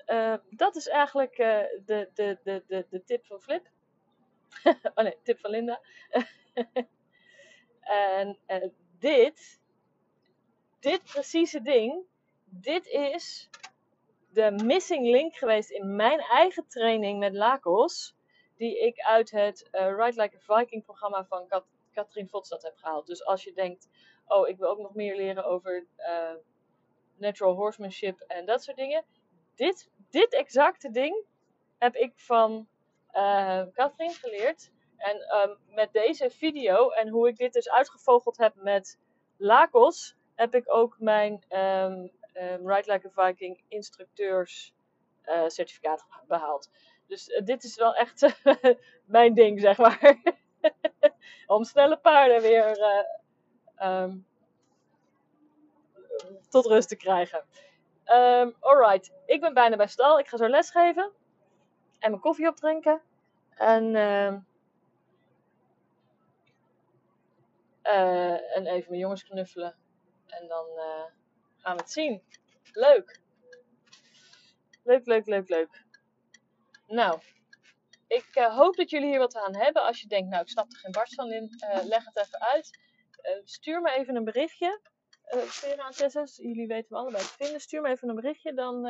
dat 0.49 0.75
is 0.75 0.87
eigenlijk 0.87 1.35
de, 1.35 2.09
de, 2.13 2.39
de, 2.43 2.63
de, 2.67 2.85
de 2.89 3.03
tip 3.03 3.25
van 3.25 3.41
Flip. 3.41 3.69
oh 4.95 5.03
nee, 5.03 5.17
tip 5.23 5.39
van 5.39 5.51
Linda. 5.51 5.81
En 7.83 8.37
uh, 8.47 8.69
dit, 8.99 9.61
dit 10.79 11.03
precieze 11.03 11.61
ding, 11.61 12.05
dit 12.45 12.87
is 12.87 13.49
de 14.29 14.51
missing 14.51 15.07
link 15.07 15.35
geweest 15.35 15.69
in 15.69 15.95
mijn 15.95 16.19
eigen 16.19 16.67
training 16.67 17.19
met 17.19 17.33
Lakos. 17.33 18.15
Die 18.57 18.79
ik 18.79 18.99
uit 18.99 19.31
het 19.31 19.69
uh, 19.71 19.81
Ride 19.81 20.21
Like 20.21 20.37
a 20.37 20.59
Viking 20.59 20.83
programma 20.83 21.25
van 21.25 21.47
Kat 21.47 21.65
Katrien 21.91 22.29
Votstad 22.29 22.63
heb 22.63 22.77
gehaald. 22.77 23.07
Dus 23.07 23.25
als 23.25 23.43
je 23.43 23.53
denkt, 23.53 23.89
oh 24.27 24.47
ik 24.47 24.57
wil 24.57 24.69
ook 24.69 24.79
nog 24.79 24.93
meer 24.93 25.15
leren 25.15 25.45
over 25.45 25.87
uh, 25.97 26.33
natural 27.15 27.55
horsemanship 27.55 28.19
en 28.19 28.45
dat 28.45 28.63
soort 28.63 28.77
dingen. 28.77 29.03
Dit, 29.55 29.89
dit 30.09 30.33
exacte 30.33 30.91
ding 30.91 31.25
heb 31.77 31.95
ik 31.95 32.13
van 32.15 32.67
uh, 33.13 33.63
geleerd. 33.97 34.71
En 34.97 35.39
um, 35.41 35.57
met 35.67 35.93
deze 35.93 36.29
video 36.29 36.89
en 36.89 37.07
hoe 37.09 37.27
ik 37.27 37.37
dit 37.37 37.53
dus 37.53 37.69
uitgevogeld 37.69 38.37
heb 38.37 38.55
met 38.55 38.99
Lakos, 39.37 40.15
heb 40.35 40.55
ik 40.55 40.73
ook 40.73 40.99
mijn 40.99 41.43
um, 41.49 42.11
um, 42.33 42.69
Ride 42.69 42.91
Like 42.91 43.11
a 43.15 43.27
Viking 43.27 43.63
instructeurs 43.67 44.73
uh, 45.25 45.47
certificaat 45.47 46.05
behaald. 46.27 46.69
Dus 47.07 47.27
uh, 47.27 47.45
dit 47.45 47.63
is 47.63 47.75
wel 47.75 47.95
echt 47.95 48.43
mijn 49.05 49.33
ding, 49.33 49.59
zeg 49.59 49.77
maar. 49.77 50.21
Om 51.47 51.63
snelle 51.63 51.97
paarden 51.97 52.41
weer 52.41 52.77
tot 56.53 56.65
rust 56.65 56.89
te 56.89 56.95
krijgen. 56.95 57.45
alright, 58.59 59.11
ik 59.25 59.41
ben 59.41 59.53
bijna 59.53 59.75
bij 59.75 59.87
stal. 59.87 60.19
Ik 60.19 60.27
ga 60.27 60.37
zo 60.37 60.47
lesgeven. 60.47 61.11
En 61.99 62.09
mijn 62.09 62.21
koffie 62.21 62.47
opdrinken. 62.47 63.01
En 63.55 63.95
Uh, 67.83 68.55
en 68.55 68.67
even 68.67 68.89
mijn 68.89 69.01
jongens 69.01 69.23
knuffelen. 69.23 69.75
En 70.27 70.47
dan 70.47 70.65
uh, 70.75 71.05
gaan 71.57 71.75
we 71.75 71.81
het 71.81 71.91
zien. 71.91 72.23
Leuk. 72.71 73.19
Leuk, 74.83 75.05
leuk, 75.05 75.25
leuk, 75.25 75.49
leuk. 75.49 75.83
Nou, 76.87 77.19
ik 78.07 78.35
uh, 78.35 78.55
hoop 78.55 78.75
dat 78.75 78.89
jullie 78.89 79.07
hier 79.07 79.19
wat 79.19 79.35
aan 79.35 79.55
hebben. 79.55 79.83
Als 79.83 80.01
je 80.01 80.07
denkt, 80.07 80.29
nou, 80.29 80.41
ik 80.41 80.49
snap 80.49 80.71
er 80.71 80.77
geen 80.77 80.91
barst 80.91 81.15
van 81.15 81.31
in, 81.31 81.49
leg 81.83 82.05
het 82.05 82.17
even 82.17 82.41
uit. 82.41 82.79
stuur 83.43 83.81
me 83.81 83.91
even 83.91 84.15
een 84.15 84.23
berichtje. 84.23 84.79
Vera 85.25 85.85
en 85.85 85.91
Tessa, 85.91 86.23
jullie 86.35 86.67
weten 86.67 86.87
me 86.89 86.97
allebei 86.97 87.23
te 87.23 87.29
vinden. 87.29 87.61
Stuur 87.61 87.81
me 87.81 87.89
even 87.89 88.09
een 88.09 88.15
berichtje, 88.15 88.53
dan 88.53 88.81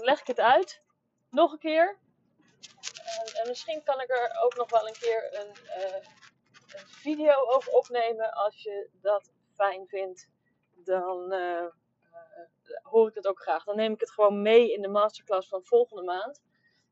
leg 0.00 0.20
ik 0.20 0.26
het 0.26 0.40
uit. 0.40 0.82
Nog 1.30 1.52
een 1.52 1.58
keer. 1.58 1.98
En, 3.18 3.34
en, 3.34 3.48
misschien 3.48 3.82
kan 3.82 4.00
ik 4.00 4.10
er 4.10 4.42
ook 4.42 4.56
nog 4.56 4.70
wel 4.70 4.88
een 4.88 4.98
keer 4.98 5.40
een 5.40 5.56
een 6.74 6.88
video 6.88 7.34
over 7.46 7.72
opnemen. 7.72 8.32
Als 8.32 8.62
je 8.62 8.88
dat 9.00 9.32
fijn 9.54 9.88
vindt, 9.88 10.28
dan 10.74 11.32
uh, 11.32 11.66
hoor 12.82 13.08
ik 13.08 13.14
het 13.14 13.26
ook 13.26 13.40
graag. 13.40 13.64
Dan 13.64 13.76
neem 13.76 13.92
ik 13.92 14.00
het 14.00 14.10
gewoon 14.10 14.42
mee 14.42 14.72
in 14.72 14.82
de 14.82 14.88
masterclass 14.88 15.48
van 15.48 15.64
volgende 15.64 16.02
maand. 16.02 16.42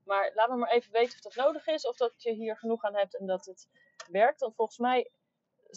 Maar 0.05 0.31
laat 0.35 0.49
me 0.49 0.57
maar 0.57 0.71
even 0.71 0.93
weten 0.93 1.15
of 1.15 1.21
dat 1.21 1.45
nodig 1.45 1.67
is, 1.67 1.87
of 1.87 1.97
dat 1.97 2.23
je 2.23 2.33
hier 2.33 2.57
genoeg 2.57 2.83
aan 2.83 2.97
hebt 2.97 3.17
en 3.17 3.27
dat 3.27 3.45
het 3.45 3.69
werkt. 4.09 4.41
Want 4.41 4.55
volgens 4.55 4.79
mij 4.79 5.11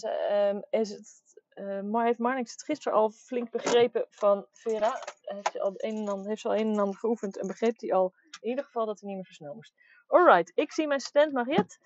uh, 0.03 0.61
is 0.69 0.89
het, 0.89 1.22
uh, 1.55 2.03
heeft 2.03 2.19
Marnix 2.19 2.51
het 2.51 2.63
gisteren 2.63 2.97
al 2.97 3.09
flink 3.09 3.51
begrepen 3.51 4.05
van 4.09 4.47
Vera. 4.51 4.99
Heeft 5.21 5.51
ze, 5.51 5.61
al 5.61 5.73
een 5.75 5.95
en 5.97 6.07
ander, 6.07 6.27
heeft 6.27 6.41
ze 6.41 6.47
al 6.47 6.55
een 6.55 6.71
en 6.71 6.79
ander 6.79 6.99
geoefend 6.99 7.37
en 7.37 7.47
begreep 7.47 7.79
hij 7.79 7.93
al 7.93 8.13
in 8.41 8.49
ieder 8.49 8.63
geval 8.63 8.85
dat 8.85 8.99
hij 8.99 9.07
niet 9.09 9.17
meer 9.17 9.25
zo 9.25 9.33
snel 9.33 9.53
moest. 9.55 9.73
Alright, 10.07 10.51
ik 10.55 10.71
zie 10.71 10.87
mijn 10.87 10.99
student 10.99 11.33
Mariette. 11.33 11.77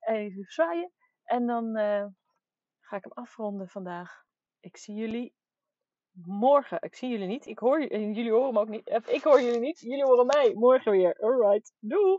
Even 0.00 0.44
zwaaien. 0.46 0.92
En 1.24 1.46
dan 1.46 1.78
uh, 1.78 2.06
ga 2.80 2.96
ik 2.96 3.04
hem 3.04 3.12
afronden 3.12 3.68
vandaag. 3.68 4.24
Ik 4.60 4.76
zie 4.76 4.94
jullie 4.94 5.34
morgen. 6.24 6.78
Ik 6.80 6.94
zie 6.94 7.08
jullie 7.08 7.26
niet. 7.26 7.46
Ik 7.46 7.58
hoor 7.58 7.82
jullie 7.82 8.32
horen 8.32 8.52
me 8.52 8.60
ook 8.60 8.68
niet. 8.68 8.88
Ik 9.06 9.22
hoor 9.22 9.40
jullie 9.40 9.60
niet. 9.60 9.80
Jullie 9.80 10.04
horen 10.04 10.26
mij 10.26 10.54
morgen 10.54 10.92
weer. 10.92 11.16
Alright. 11.20 11.72
Doei. 11.78 12.18